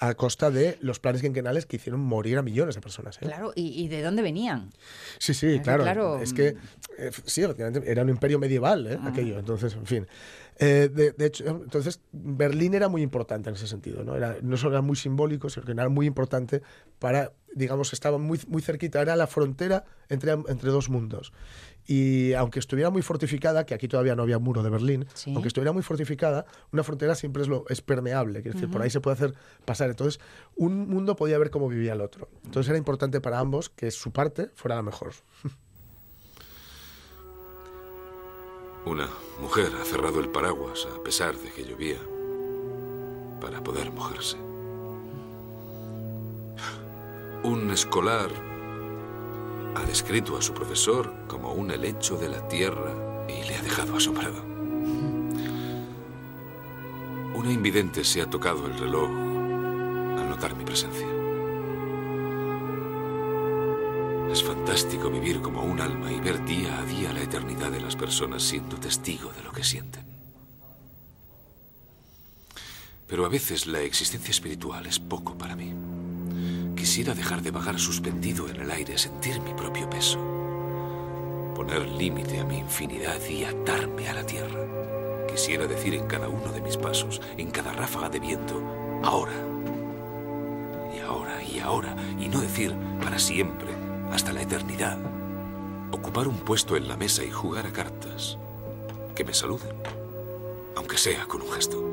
[0.00, 3.16] a costa de los planes quinquenales que hicieron morir a millones de personas.
[3.16, 3.26] ¿eh?
[3.26, 4.70] Claro, ¿y, y de dónde venían?
[5.18, 5.82] Sí, sí, claro.
[5.82, 6.56] claro, Es que,
[6.98, 8.98] eh, sí, efectivamente, era un imperio medieval, ¿eh?
[9.04, 9.38] aquello.
[9.38, 10.06] Entonces, en fin.
[10.60, 14.02] Eh, de, de hecho, entonces, Berlín era muy importante en ese sentido.
[14.04, 16.62] No, era, no solo era muy simbólico, sino que era muy importante
[16.98, 21.32] para, digamos, estaba muy, muy cerquita, era la frontera entre, entre dos mundos.
[21.90, 25.32] Y aunque estuviera muy fortificada, que aquí todavía no había muro de Berlín, Sí.
[25.32, 28.90] aunque estuviera muy fortificada, una frontera siempre es, lo, es permeable, quiere decir, por ahí
[28.90, 29.32] se puede hacer
[29.64, 29.88] pasar.
[29.88, 30.20] Entonces,
[30.54, 32.28] un mundo podía ver cómo vivía el otro.
[32.44, 35.12] Entonces era importante para ambos que su parte fuera la mejor.
[38.84, 39.08] Una
[39.40, 41.98] mujer ha cerrado el paraguas a pesar de que llovía
[43.40, 44.36] para poder mojarse.
[47.44, 48.30] Un escolar
[49.78, 52.92] ha descrito a su profesor como un helecho de la tierra
[53.28, 54.42] y le ha dejado asombrado.
[57.34, 61.06] Una invidente se ha tocado el reloj al notar mi presencia.
[64.32, 67.96] Es fantástico vivir como un alma y ver día a día la eternidad de las
[67.96, 70.04] personas siendo testigo de lo que sienten.
[73.06, 75.72] Pero a veces la existencia espiritual es poco para mí.
[76.88, 80.18] Quisiera dejar de vagar suspendido en el aire, sentir mi propio peso,
[81.54, 85.26] poner límite a mi infinidad y atarme a la tierra.
[85.28, 88.62] Quisiera decir en cada uno de mis pasos, en cada ráfaga de viento,
[89.04, 89.34] ahora.
[90.96, 93.68] Y ahora, y ahora, y no decir para siempre,
[94.10, 94.96] hasta la eternidad.
[95.92, 98.38] Ocupar un puesto en la mesa y jugar a cartas.
[99.14, 99.76] Que me saluden,
[100.74, 101.84] aunque sea con un gesto.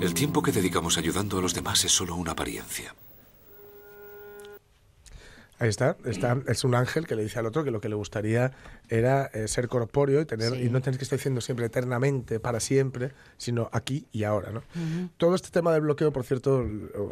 [0.00, 2.94] El tiempo que dedicamos ayudando a los demás es solo una apariencia.
[5.60, 7.96] Ahí está, está, es un ángel que le dice al otro que lo que le
[7.96, 8.52] gustaría
[8.88, 10.62] era eh, ser corpóreo y tener Sí.
[10.62, 14.52] y no tener que estar diciendo siempre eternamente, para siempre, sino aquí y ahora.
[14.52, 14.62] ¿no?
[15.16, 16.64] Todo este tema del bloqueo, por cierto,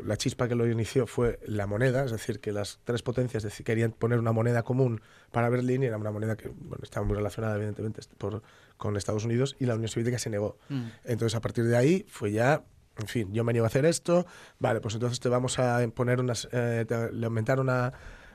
[0.04, 3.90] la chispa que lo inició fue la moneda, es decir, que las tres potencias querían
[3.90, 5.00] poner una moneda común
[5.32, 8.44] para Berlín y era una moneda que bueno, estaba muy relacionada, evidentemente, por,
[8.76, 10.56] con Estados Unidos y la Unión Soviética se negó.
[10.68, 10.82] Mm.
[11.04, 12.62] Entonces, a partir de ahí fue ya,
[12.98, 14.26] en fin, yo me niego a hacer esto,
[14.58, 17.92] vale, pues entonces te vamos a poner unas, eh, te- le aumentaron a,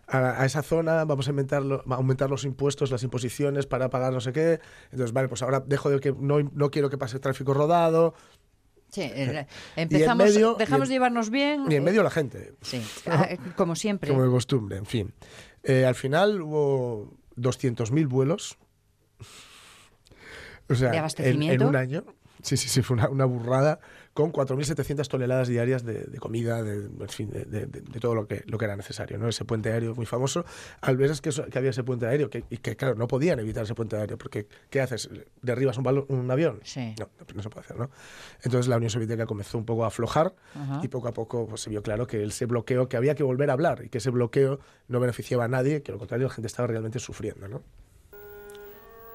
[0.07, 4.14] a, esa zona, vamos a aumentar, lo- a aumentar los impuestos, las imposiciones para pagar
[4.14, 4.59] no sé qué,
[4.91, 8.14] entonces, vale, pues ahora dejo de que, no, no quiero que pase tráfico rodado,
[8.89, 9.47] Sí, eh,
[9.78, 11.62] en empezamos, medio- dejamos en- de llevarnos bien.
[11.70, 12.53] y en eh, medio la gente.
[12.62, 14.09] Sí, ah, como siempre.
[14.09, 15.14] Como de costumbre, en fin.
[15.64, 18.57] Eh, al final hubo 200.000 vuelos
[20.70, 21.64] O sea, ¿De en- abastecimiento?
[21.64, 22.03] En, un año.
[22.41, 23.80] Sí, sí, sí, fue una, una burrada
[24.14, 28.14] con 4.700 toneladas diarias de, de comida, de, en fin, de, de- de- de todo
[28.14, 29.18] lo que, lo que era necesario.
[29.18, 29.30] ¿no?
[29.30, 30.43] Ese puente aéreo muy famoso.
[30.82, 33.07] Al ver es que, eso- que había ese puente aéreo, que, y que claro, no
[33.07, 35.09] podían evitar ese puente aéreo, porque ¿qué haces?
[35.41, 36.59] ¿Derribas un, un avión?
[36.64, 36.93] Sí.
[36.99, 37.89] No, no, no se puede hacer, ¿no?
[38.43, 40.82] Entonces la Unión Soviética comenzó un poco a aflojar Ajá.
[40.84, 43.49] y poco a poco pues, se vio claro que ese bloqueo, que había que volver
[43.49, 44.59] a hablar y que ese bloqueo
[44.89, 47.64] no beneficiaba a nadie, que al contrario la gente estaba realmente sufriendo, ¿no?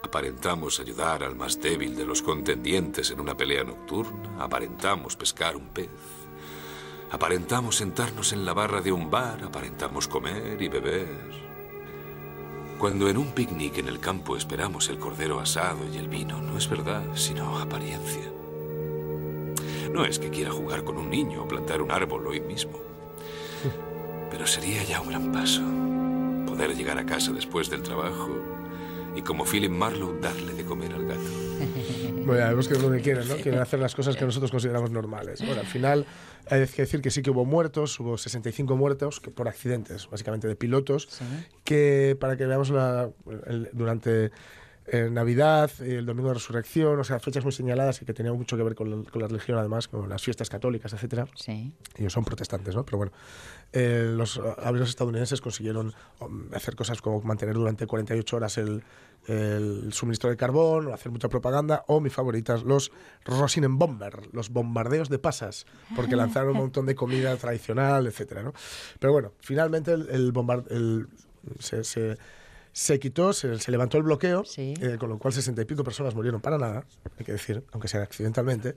[0.06, 4.36] Aparentamos ayudar al más débil de los contendientes en una pelea nocturna.
[4.38, 5.90] Aparentamos pescar un pez.
[7.10, 9.42] Aparentamos sentarnos en la barra de un bar.
[9.42, 11.32] Aparentamos comer y beber.
[12.78, 16.56] Cuando en un picnic en el campo esperamos el cordero asado y el vino, no
[16.56, 18.30] es verdad, sino apariencia.
[19.92, 22.78] No es que quiera jugar con un niño o plantar un árbol hoy mismo.
[24.30, 25.62] Pero sería ya un gran paso.
[26.46, 28.55] Poder llegar a casa después del trabajo
[29.16, 31.20] y como Philip Marlowe darle de comer al gato.
[32.26, 33.36] Bueno, ya vemos que es lo que quieren, ¿no?
[33.36, 35.40] Quieren hacer las cosas que nosotros consideramos normales.
[35.46, 36.04] Bueno, al final
[36.50, 40.48] hay que decir que sí que hubo muertos, hubo 65 muertos que por accidentes, básicamente
[40.48, 41.08] de pilotos,
[41.62, 43.10] que para que veamos la,
[43.46, 44.32] el- durante
[44.88, 48.56] eh, Navidad, el Domingo de Resurrección, o sea, fechas muy señaladas y que tenían mucho
[48.56, 51.28] que ver con, la- con la religión, además, con las fiestas católicas, etcétera.
[51.36, 51.72] Sí.
[51.96, 52.84] Ellos son protestantes, ¿no?
[52.84, 53.12] Pero bueno,
[53.72, 58.82] eh, los aviones estadounidenses consiguieron um, hacer cosas como mantener durante 48 horas el,
[59.26, 62.90] el suministro de carbón, o hacer mucha propaganda, o mis favoritas, los
[63.24, 68.52] Rosinenbomber, los bombardeos de pasas, porque lanzaron un montón de comida tradicional, etcétera, ¿no?
[68.98, 70.32] Pero bueno, finalmente el, el
[70.70, 71.06] el-
[71.60, 72.16] se, se-
[72.72, 74.44] se quitó, se, se levantó el bloqueo,
[74.80, 76.84] eh, con lo cual 60 y pico personas murieron para nada,
[77.18, 78.74] hay que decir, aunque sea accidentalmente.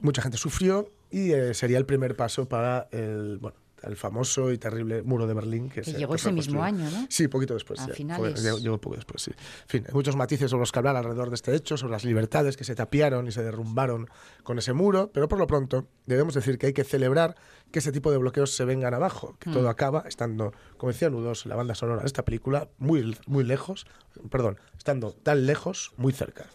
[0.00, 3.56] Mucha gente sufrió y eh, sería el primer paso para el, bueno,
[3.86, 5.68] el famoso y terrible muro de Berlín.
[5.68, 7.06] Que, Que se- llegó que ese mismo año, ¿no?
[7.08, 7.80] Sí, poquito después.
[7.80, 7.94] A ya.
[7.94, 8.32] finales.
[8.34, 9.30] Fue- llegó, llegó poco después, sí.
[9.32, 12.04] En fin, hay muchos matices sobre los que hablar alrededor de este hecho, sobre las
[12.04, 14.08] libertades que se tapiaron y se derrumbaron
[14.42, 17.36] con ese muro, pero por lo pronto debemos decir que hay que celebrar
[17.70, 19.52] que ese tipo de bloqueos se vengan abajo, que Mm.
[19.54, 23.86] todo acaba estando, como decía Nudos, la banda sonora de esta película, muy, muy lejos,
[24.30, 26.46] perdón, estando tan lejos, muy cerca.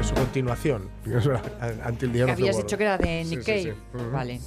[0.00, 0.88] De su continuación.
[1.86, 3.62] Until the habías dicho que era de Sí, Nick sí, Cave.
[3.62, 3.72] sí.
[3.98, 4.10] Ujú.
[4.10, 4.40] Vale.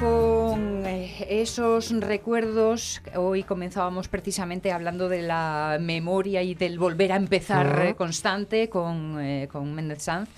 [0.00, 7.16] Con eh, esos recuerdos, hoy comenzábamos precisamente hablando de la memoria y del volver a
[7.16, 7.86] empezar Ujú.
[7.88, 10.28] eh, constante con, eh, con Méndez Sanz.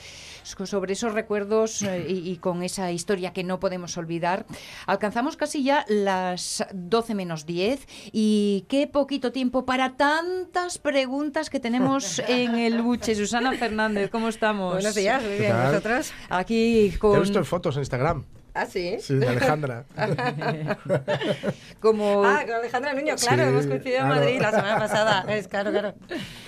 [0.44, 4.46] So- Sobre esos recuerdos eh, y, y con esa historia que no podemos olvidar,
[4.86, 11.58] alcanzamos casi ya las 12 menos 10 y qué poquito tiempo para tantas preguntas que
[11.60, 13.14] tenemos en el buche.
[13.14, 14.74] Susana Fernández, ¿cómo estamos?
[14.74, 15.68] Buenos días, muy ¿Qué bien, tal?
[15.68, 16.12] ¿vosotros?
[16.28, 17.20] Aquí Te he con...
[17.20, 18.24] visto en fotos en Instagram.
[18.56, 18.96] ¿Ah, sí?
[19.00, 19.84] Sí, de Alejandra.
[21.80, 22.24] Como...
[22.24, 24.20] Ah, con Alejandra Nuño, claro, Sí, hemos coincidido en claro.
[24.20, 25.24] Madrid la semana pasada.
[25.28, 25.94] Es claro, claro.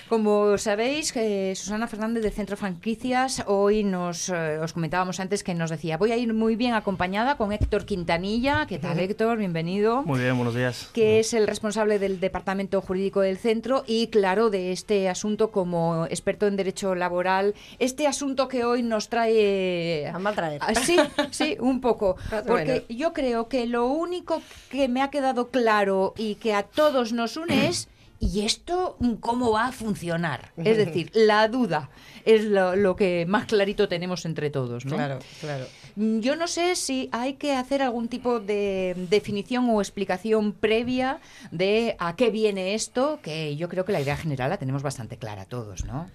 [0.07, 5.53] Como sabéis, eh, Susana Fernández de Centro Franquicias hoy nos eh, os comentábamos antes que
[5.53, 8.67] nos decía voy a ir muy bien acompañada con Héctor Quintanilla.
[8.67, 9.37] ¿Qué tal, Héctor?
[9.37, 10.03] Bienvenido.
[10.03, 10.89] Muy bien, buenos días.
[10.93, 16.05] que es el responsable del departamento jurídico del centro y, claro, de este asunto como
[16.05, 17.53] experto en derecho laboral.
[17.79, 20.07] Este asunto que hoy nos trae...
[20.07, 20.61] A mal traer.
[20.63, 20.97] Ah, Sí,
[21.31, 21.96] sí, un poco.
[21.97, 27.13] Porque yo creo que lo único que me ha quedado claro y que a todos
[27.13, 27.89] nos une es...
[28.19, 30.51] ¿Y esto cómo va a funcionar?
[30.57, 31.91] Es decir, la duda
[32.25, 34.95] es lo, lo que más clarito tenemos entre todos, ¿no?
[34.95, 35.67] Claro, claro.
[35.95, 41.19] Yo no sé si hay que hacer algún tipo de definición o explicación previa
[41.51, 45.17] de a qué viene esto, que yo creo que la idea general la tenemos bastante
[45.17, 46.09] clara todos, ¿no,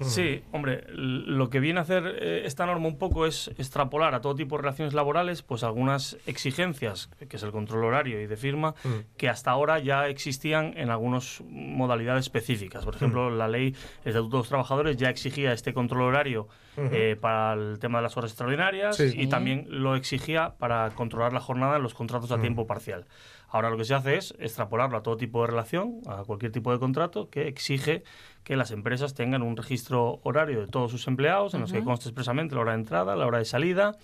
[0.00, 4.20] Sí, hombre, lo que viene a hacer eh, esta norma un poco es extrapolar a
[4.20, 8.36] todo tipo de relaciones laborales pues algunas exigencias, que es el control horario y de
[8.36, 8.74] firma,
[9.16, 12.84] que hasta ahora ya existían en algunas modalidades específicas.
[12.84, 13.70] Por ejemplo, la ley
[14.04, 18.02] del Estatuto de los Trabajadores ya exigía este control horario eh, para el tema de
[18.04, 19.12] las horas extraordinarias Sí.
[19.16, 22.42] y también lo exigía para controlar la jornada en los contratos a Ujú.
[22.42, 23.06] tiempo parcial.
[23.50, 26.70] Ahora lo que se hace es extrapolarlo a todo tipo de relación, a cualquier tipo
[26.70, 28.02] de contrato que exige
[28.48, 32.08] que las empresas tengan un registro horario de todos sus empleados en los que conste
[32.08, 33.98] expresamente la hora de entrada, la hora de salida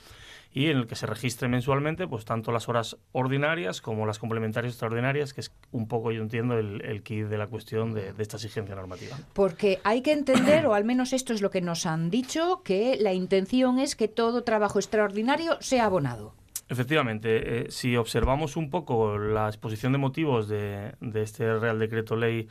[0.52, 4.74] y en el que se registre mensualmente pues tanto las horas ordinarias como las complementarias
[4.74, 8.22] extraordinarias, que es un poco yo entiendo el, el kit de la cuestión de, de
[8.22, 9.16] esta exigencia normativa.
[9.32, 12.98] Porque hay que entender, o al menos esto es lo que nos han dicho, que
[13.00, 16.34] la intención es que todo trabajo extraordinario sea abonado.
[16.68, 22.16] Efectivamente, eh, si observamos un poco la exposición de motivos de, de este Real Decreto
[22.16, 22.48] Ley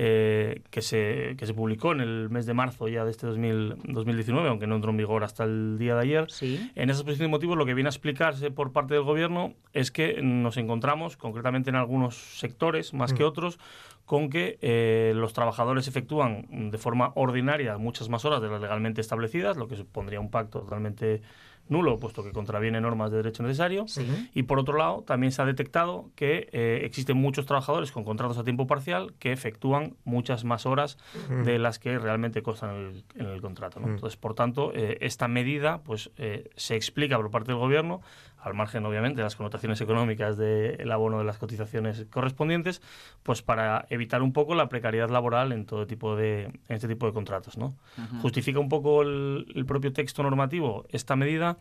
[0.00, 3.78] eh, que, se, que se publicó en el mes de marzo ya de este 2000
[3.82, 7.30] 2019, aunque no entró en vigor hasta el día de ayer, en esa exposición de
[7.32, 11.70] motivos lo que viene a explicarse por parte del Gobierno es que nos encontramos, concretamente
[11.70, 13.26] en algunos sectores más que Mm.
[13.26, 13.58] otros,
[14.04, 19.00] con que eh, los trabajadores efectúan de forma ordinaria muchas más horas de las legalmente
[19.00, 21.22] establecidas, lo que supondría un pacto totalmente
[21.68, 23.86] nulo, puesto que contraviene normas de derecho necesario.
[24.34, 28.38] Y por otro lado, también se ha detectado que eh, existen muchos trabajadores con contratos
[28.38, 30.98] a tiempo parcial que efectúan muchas más horas
[31.28, 31.42] Mm.
[31.44, 33.80] de las que realmente constan en el, en el contrato.
[33.80, 33.86] ¿no?
[33.88, 33.90] Mm.
[33.90, 38.00] Entonces, por tanto, eh, esta medida pues eh, se explica por parte del Gobierno,
[38.48, 42.82] al margen, obviamente, de las connotaciones económicas del abono de las cotizaciones correspondientes,
[43.22, 47.06] pues para evitar un poco la precariedad laboral en todo tipo de en este tipo
[47.06, 47.56] de contratos.
[47.56, 47.76] ¿no?
[48.20, 51.58] Justifica un poco el, el propio texto normativo esta medida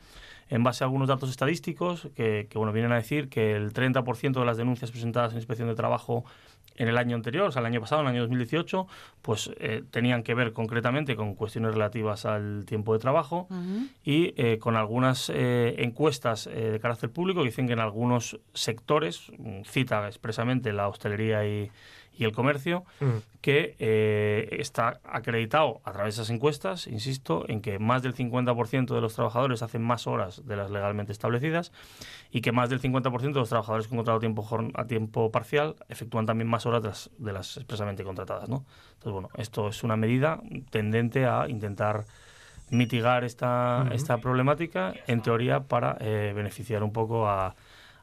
[0.49, 4.39] en base a algunos datos estadísticos que, que, bueno, vienen a decir que el 30%
[4.39, 6.23] de las denuncias presentadas en inspección de trabajo
[6.77, 8.87] en el año anterior, o sea, el año pasado, en el año 2018,
[9.21, 13.47] pues eh, tenían que ver concretamente con cuestiones relativas al tiempo de trabajo
[14.03, 19.31] y eh, con algunas eh, encuestas de carácter público que dicen que en algunos sectores,
[19.37, 21.71] mm, cita expresamente la hostelería y,
[22.17, 22.83] y el comercio,
[23.41, 28.93] que eh, está acreditado a través de esas encuestas, insisto, en que más del 50%
[28.93, 31.71] de los trabajadores hacen más horas de las legalmente establecidas
[32.31, 36.25] y que más del 50% de los trabajadores con contrato tiempo, a tiempo parcial efectúan
[36.25, 38.49] también más horas de las, de las expresamente contratadas.
[38.49, 38.65] ¿no?
[38.93, 40.41] Entonces, bueno, esto es una medida
[40.71, 42.05] tendente a intentar
[42.69, 47.55] mitigar esta, esta problemática, en teoría, para eh, beneficiar un poco a,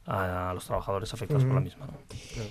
[0.06, 1.86] a los trabajadores afectados por la misma.
[1.86, 1.94] ¿no?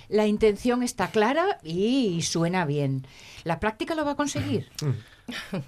[0.08, 3.06] La intención está clara y suena bien.
[3.44, 4.68] ¿La práctica lo va a conseguir?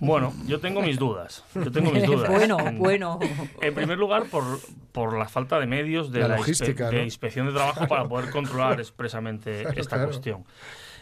[0.00, 1.42] Bueno, yo tengo mis dudas.
[1.54, 2.28] Yo tengo mis dudas.
[2.30, 3.18] Bueno, En- bueno.
[3.62, 4.44] En primer lugar, por,
[4.92, 8.04] por la falta de medios de La la, logística, inspe- de inspección de trabajo para
[8.08, 10.08] poder controlar expresamente Claro, esta claro.
[10.10, 10.44] cuestión.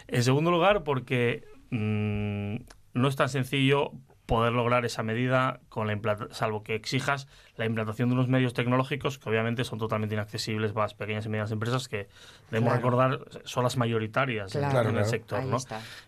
[0.07, 2.57] En segundo lugar, porque mm,
[2.95, 3.91] no es tan sencillo
[4.27, 8.55] poder lograr esa medida con la implanta- salvo que exijas la implantación de unos medios
[8.55, 12.09] tecnológicos que obviamente son totalmente inaccesibles para las pequeñas y medianas empresas que
[12.51, 12.77] debemos Claro.
[12.77, 14.99] recordar son las mayoritarias en- Claro.
[14.99, 15.59] el sector ¿no?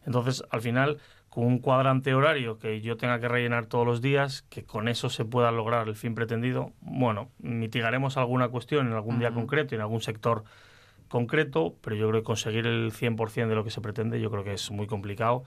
[0.07, 0.99] entonces al final
[1.29, 5.11] con un cuadrante horario que yo tenga que rellenar todos los días, que con eso
[5.11, 9.83] se pueda lograr el fin pretendido, bueno, mitigaremos alguna cuestión en algún día concreto, en
[9.83, 10.45] algún sector
[11.09, 14.45] concreto, pero yo creo que conseguir el 100% de lo que se pretende, yo creo
[14.45, 15.45] que es muy complicado.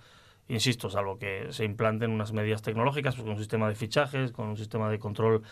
[0.49, 4.47] Insisto, salvo que se implanten unas medidas tecnológicas, pues con un sistema de fichajes, con
[4.47, 5.43] un sistema de control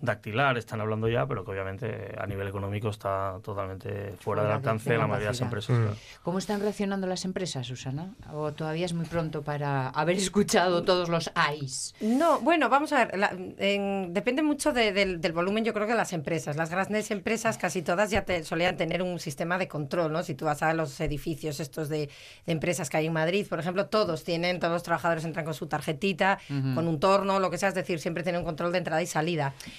[0.00, 4.54] dactilar, están hablando ya, pero que obviamente a nivel económico está totalmente fuera, del de-
[4.56, 5.76] alcance de la mayoría de las empresas.
[5.78, 5.96] claro.
[6.22, 8.12] ¿Cómo están reaccionando las empresas, Susana?
[8.32, 11.94] ¿O todavía es muy pronto para haber escuchado todos los AIS?
[12.00, 13.18] No, bueno, vamos a ver.
[13.18, 16.56] la- en- depende mucho de- del, del volumen, yo creo que de las empresas.
[16.56, 20.22] Las grandes empresas, casi todas, ya te, solían tener un sistema de control, ¿no?
[20.22, 22.10] Si tú vas a los edificios estos de,
[22.46, 25.54] de empresas que hay en Madrid, por ejemplo, todos tienen, todos los trabajadores entran con
[25.54, 26.38] su tarjetita,
[26.74, 29.06] con un torno, lo que sea, es decir, siempre tienen un control de entrada y
[29.06, 29.54] salida.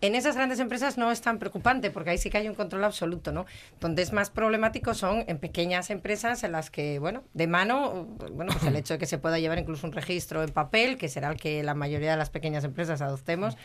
[0.00, 2.84] En esas grandes empresas no es tan preocupante, porque ahí sí que hay un control
[2.84, 3.46] absoluto, ¿no?
[3.80, 8.52] Donde es más problemático son en pequeñas empresas en las que, bueno, de mano, bueno,
[8.52, 11.30] pues el hecho de que se pueda llevar incluso un registro en papel, que será
[11.30, 13.56] el que la mayoría de las pequeñas empresas adoptemos,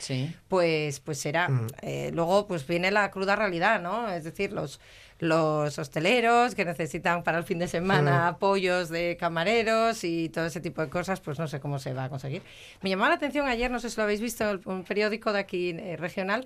[0.48, 1.48] pues, pues será.
[1.50, 1.68] Mm.
[1.82, 4.10] Eh, luego, pues viene la cruda realidad, ¿no?
[4.10, 4.80] Es decir, los
[5.20, 8.36] los hosteleros que necesitan para el fin de semana Mm.
[8.36, 12.04] apoyos de camareros y todo ese tipo de cosas, pues no sé cómo se va
[12.04, 12.42] a conseguir.
[12.82, 15.70] Me llamó la atención ayer, no sé si lo habéis visto, un periódico de aquí
[15.70, 16.44] eh, regional que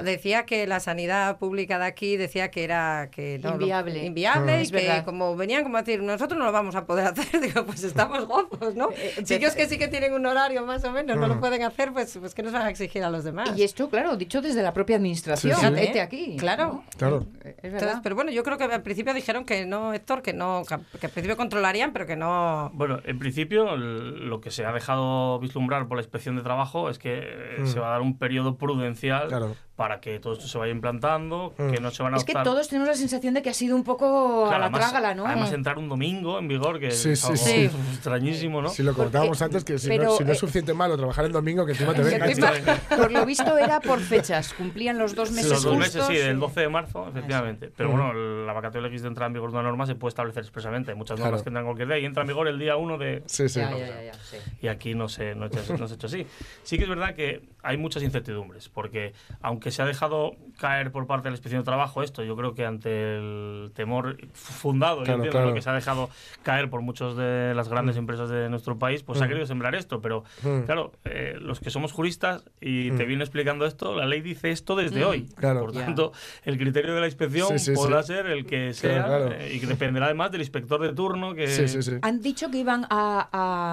[0.00, 4.04] decía que la sanidad pública de aquí decía que era que no, lo- Inviable.
[4.04, 4.60] inviable Mm.
[4.60, 7.40] y Es que como venían como a decir nosotros no lo vamos a poder hacer
[7.40, 8.88] digo pues estamos guapos no
[9.24, 11.40] sitios que sí que tienen un horario más o menos no lo Mm.
[11.40, 14.16] pueden hacer pues pues que nos van a exigir a los demás Y esto, claro,
[14.16, 15.54] dicho desde la propia administración.
[15.56, 16.00] Fíjate, Vete ¿eh?
[16.00, 16.36] aquí.
[16.38, 16.84] Claro.
[16.96, 17.26] Claro.
[17.40, 18.00] Es Entonces, verdad.
[18.02, 21.06] pero bueno, yo creo que al principio dijeron que no, Héctor, que no, que, que
[21.06, 22.70] al principio controlarían, pero que no.
[22.74, 26.98] Bueno, en principio lo que se ha dejado vislumbrar por la inspección de trabajo es
[26.98, 27.66] que eh, Mm.
[27.66, 29.56] se va a dar un periodo prudencial Claro.
[29.76, 32.68] Para que todo esto se vaya implantando, que no se van a Es que todos
[32.68, 35.26] tenemos la sensación de que ha sido un poco Claro, a la además- trágala, ¿no?
[35.26, 37.70] Además entrar un domingo en vigor, que Sí, es algo sí.
[37.94, 38.68] extrañísimo, ¿no?
[38.68, 41.24] Si lo comentábamos antes, que si, pero, no, si no eh, es suficiente malo trabajar
[41.24, 42.26] en domingo, que encima te venga.
[42.26, 42.50] encima,
[42.96, 46.08] por lo visto era por fechas, cumplían los dos meses Los dos meses, justos.
[46.08, 47.72] sí, del 12 de marzo, efectivamente.
[47.74, 47.92] Pero Mm.
[47.92, 50.42] bueno, el- la vacatio legis de entrada en vigor de una norma se puede establecer
[50.42, 50.90] expresamente.
[50.90, 51.44] Hay muchas normas Claro.
[51.44, 53.22] que entran cualquier día y entra en vigor el día 1 de...
[53.26, 53.60] Sí, sí.
[53.60, 54.36] Ya, ya, ya, ya, sí.
[54.60, 56.26] Y aquí no se, no, se- no se ha hecho así.
[56.62, 61.06] Sí que es verdad que hay muchas incertidumbres, porque aunque se ha dejado caer por
[61.06, 65.04] parte de la inspección de trabajo esto, yo creo que ante el temor fundado, yo
[65.04, 65.54] Claro, entiendo, claro.
[65.54, 66.10] que se ha dejado
[66.42, 69.28] caer por muchas de las grandes empresas de nuestro país, pues ha Mm.
[69.28, 70.00] querido sembrar esto.
[70.00, 70.62] Pero Mm.
[70.62, 73.08] claro, eh, los que somos juristas y te Mm.
[73.08, 75.08] viene explicando esto, la ley dice esto desde Mm.
[75.08, 75.22] hoy.
[75.36, 75.60] Claro.
[75.60, 76.12] Por tanto,
[76.44, 78.08] el criterio de la inspección Sí, sí, podrá sí.
[78.14, 79.32] ser el que Claro, sea claro.
[79.32, 81.46] eh, y que dependerá además del inspector de turno que...
[81.48, 81.92] Sí, sí, sí.
[82.02, 83.28] Han dicho que iban a,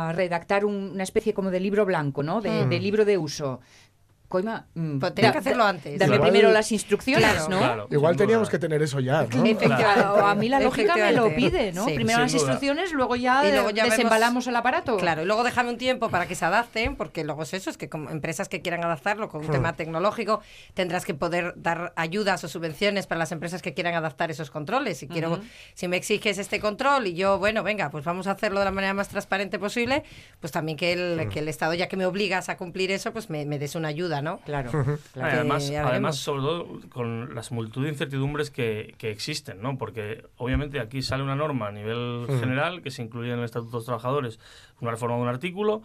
[0.10, 2.42] a redactar un- una especie como de libro blanco, ¿no?
[2.42, 2.70] De, Mm.
[2.70, 3.60] de libro de uso.
[4.30, 5.98] Coima, mm, Pues tienen da- que hacerlo antes.
[6.00, 7.50] Dame Igual- primero las instrucciones, Claro.
[7.50, 7.58] ¿no?
[7.58, 8.26] Claro, Igual sin duda.
[8.28, 9.44] teníamos que tener eso ya, ¿no?
[9.44, 10.22] Efectivamente.
[10.22, 11.36] A mí la lógica me lo Efectivamente.
[11.58, 11.86] pide, ¿no?
[11.86, 11.96] Sí.
[11.96, 12.42] Primero las duda.
[12.44, 14.98] instrucciones, luego ya, Y luego ya vemos- desembalamos el aparato.
[14.98, 17.78] Claro, y luego déjame un tiempo para que se adapten, porque luego es eso, es
[17.78, 19.52] que como empresas que quieran adaptarlo con un Hmm.
[19.52, 20.42] tema tecnológico,
[20.76, 25.00] tendrás que poder dar ayudas o subvenciones para las empresas que quieran adaptar esos controles.
[25.00, 25.40] Si quiero,
[25.74, 28.72] si me exiges este control y yo, bueno, venga, pues vamos a hacerlo de la
[28.72, 30.04] manera más transparente posible,
[30.40, 31.30] pues también que el, Hmm.
[31.30, 33.88] que el Estado, ya que me obligas a cumplir eso, pues me, me des una
[33.88, 34.39] ayuda, ¿no?
[34.39, 34.72] Claro.
[34.74, 34.97] Ah,
[35.34, 39.78] Además, además, sobre todo con las multitud de incertidumbres que, que existen, ¿no?
[39.78, 42.39] Porque obviamente aquí sale una norma a nivel Mm.
[42.39, 44.39] general que se incluye en el Estatuto de los Trabajadores,
[44.82, 45.82] una reforma de un artículo.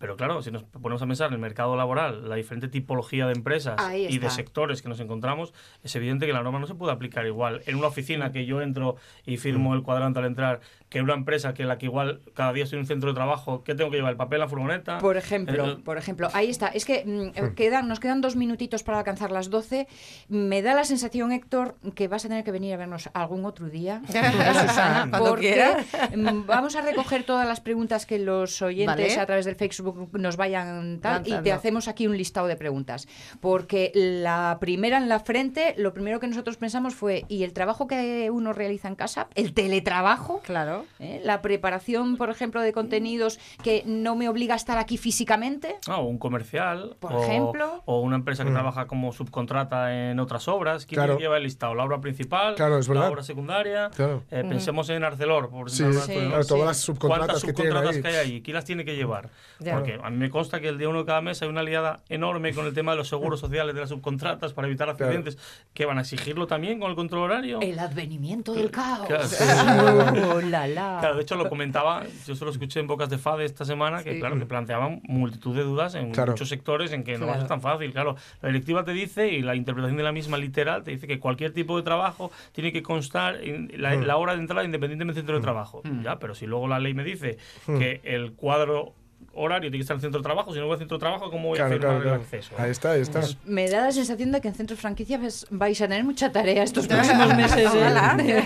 [0.00, 3.32] Pero claro, si nos ponemos a pensar en el mercado laboral, la diferente tipología de
[3.32, 5.52] empresas y de sectores que nos encontramos,
[5.82, 8.60] es evidente que la norma no se puede aplicar igual en una oficina que yo
[8.62, 8.94] entro
[9.26, 12.64] y firmo el cuadrante al entrar, que una empresa que la que igual cada día
[12.64, 14.12] estoy en un centro de trabajo, ¿qué tengo que llevar?
[14.12, 14.98] ¿El papel, la furgoneta?
[14.98, 16.68] Por ejemplo, Eh, por ejemplo, ahí está.
[16.68, 19.86] Es que mm, eh, quedan, nos quedan dos minutitos para alcanzar las 12.
[20.28, 23.68] Me da la sensación, Héctor, que vas a tener que venir a vernos algún otro
[23.68, 25.76] día, Susana, Cuando porque
[26.16, 29.20] mm, vamos a recoger todas las preguntas que los oyentes Vale.
[29.20, 33.06] a través del Facebook nos vayan tal y te hacemos aquí un listado de preguntas.
[33.40, 37.86] Porque la primera en la frente, lo primero que nosotros pensamos fue, ¿y el trabajo
[37.86, 39.28] que uno realiza en casa?
[39.34, 40.40] ¿El teletrabajo?
[40.44, 40.77] Claro.
[40.98, 41.20] ¿Eh?
[41.24, 45.76] La preparación, por ejemplo, de contenidos que no me obliga a estar aquí físicamente.
[45.86, 46.96] Ah, o un comercial.
[47.00, 47.82] Por o, ejemplo.
[47.86, 48.54] O una empresa que Mm.
[48.54, 50.86] trabaja como subcontrata en otras obras.
[50.86, 51.18] ¿Quién Claro.
[51.18, 51.74] lleva el listado?
[51.74, 52.54] ¿La obra principal?
[52.54, 53.90] Claro, es ¿La obra secundaria?
[53.94, 54.22] Claro.
[54.30, 55.50] Eh, Pensemos en Arcelor.
[55.50, 56.12] Por Sí, sí.
[56.14, 58.02] Claro, todas las subcontratas ¿Cuántas que tienen subcontratas ahí?
[58.02, 58.42] que hay ahí?
[58.42, 59.28] ¿Quién las tiene que llevar?
[59.60, 59.74] Ya.
[59.74, 62.00] Porque a mí me consta que el día uno de cada mes hay una aliada
[62.08, 65.04] enorme con el tema de los seguros sociales de las subcontratas para evitar Claro.
[65.06, 65.38] accidentes.
[65.74, 67.60] ¿Que van a exigirlo también con el control horario?
[67.60, 69.06] El advenimiento del caos.
[69.06, 69.36] Claro, sí.
[70.28, 70.98] Oh, la, la.
[71.00, 74.02] Claro, de hecho lo comentaba, yo se lo escuché en bocas de FADE esta semana,
[74.02, 74.20] que Sí.
[74.20, 76.32] claro, que planteaban multitud de dudas en Claro.
[76.32, 77.92] muchos sectores en que no va a ser tan fácil.
[77.92, 81.18] Claro, la directiva te dice, y la interpretación de la misma literal, te dice que
[81.18, 84.02] cualquier tipo de trabajo tiene que constar en la, Mm.
[84.04, 85.82] la hora de entrada independientemente del centro de trabajo.
[86.02, 87.78] Ya, pero si luego la ley me dice Mm.
[87.78, 88.94] que el cuadro
[89.38, 91.00] horario tiene que estar en el centro de trabajo, si no voy al centro de
[91.00, 92.16] trabajo, ¿cómo voy a Claro, firmar claro, claro.
[92.16, 92.54] el acceso?
[92.58, 93.20] Ahí está, ahí está.
[93.44, 96.86] Me da la sensación de que en centros franquicias vais a tener mucha tarea estos
[96.88, 97.70] próximos meses.
[97.74, 98.44] ¿eh?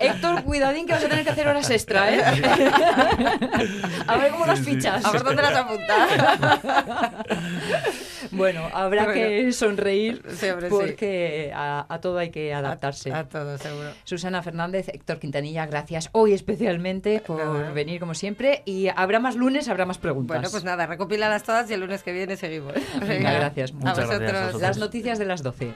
[0.00, 2.22] Héctor, cuidadín que vas a tener que hacer horas extra, ¿eh?
[4.06, 5.04] a ver cómo las fichas.
[5.04, 6.10] A ver dónde las apuntas.
[8.34, 10.22] Bueno, habrá que sonreír
[10.68, 13.12] porque a, todo hay que adaptarse.
[13.12, 13.90] A, todo, seguro.
[14.04, 18.62] Susana Fernández, Héctor Quintanilla, gracias hoy especialmente por venir como siempre.
[18.64, 20.36] Y habrá más lunes, habrá más preguntas.
[20.36, 22.74] Bueno, pues nada, recopiladas todas y el lunes que viene seguimos.
[23.00, 23.72] Gracias.
[23.72, 24.30] Muchas a vosotros.
[24.30, 25.74] Gracias las noticias de las 12.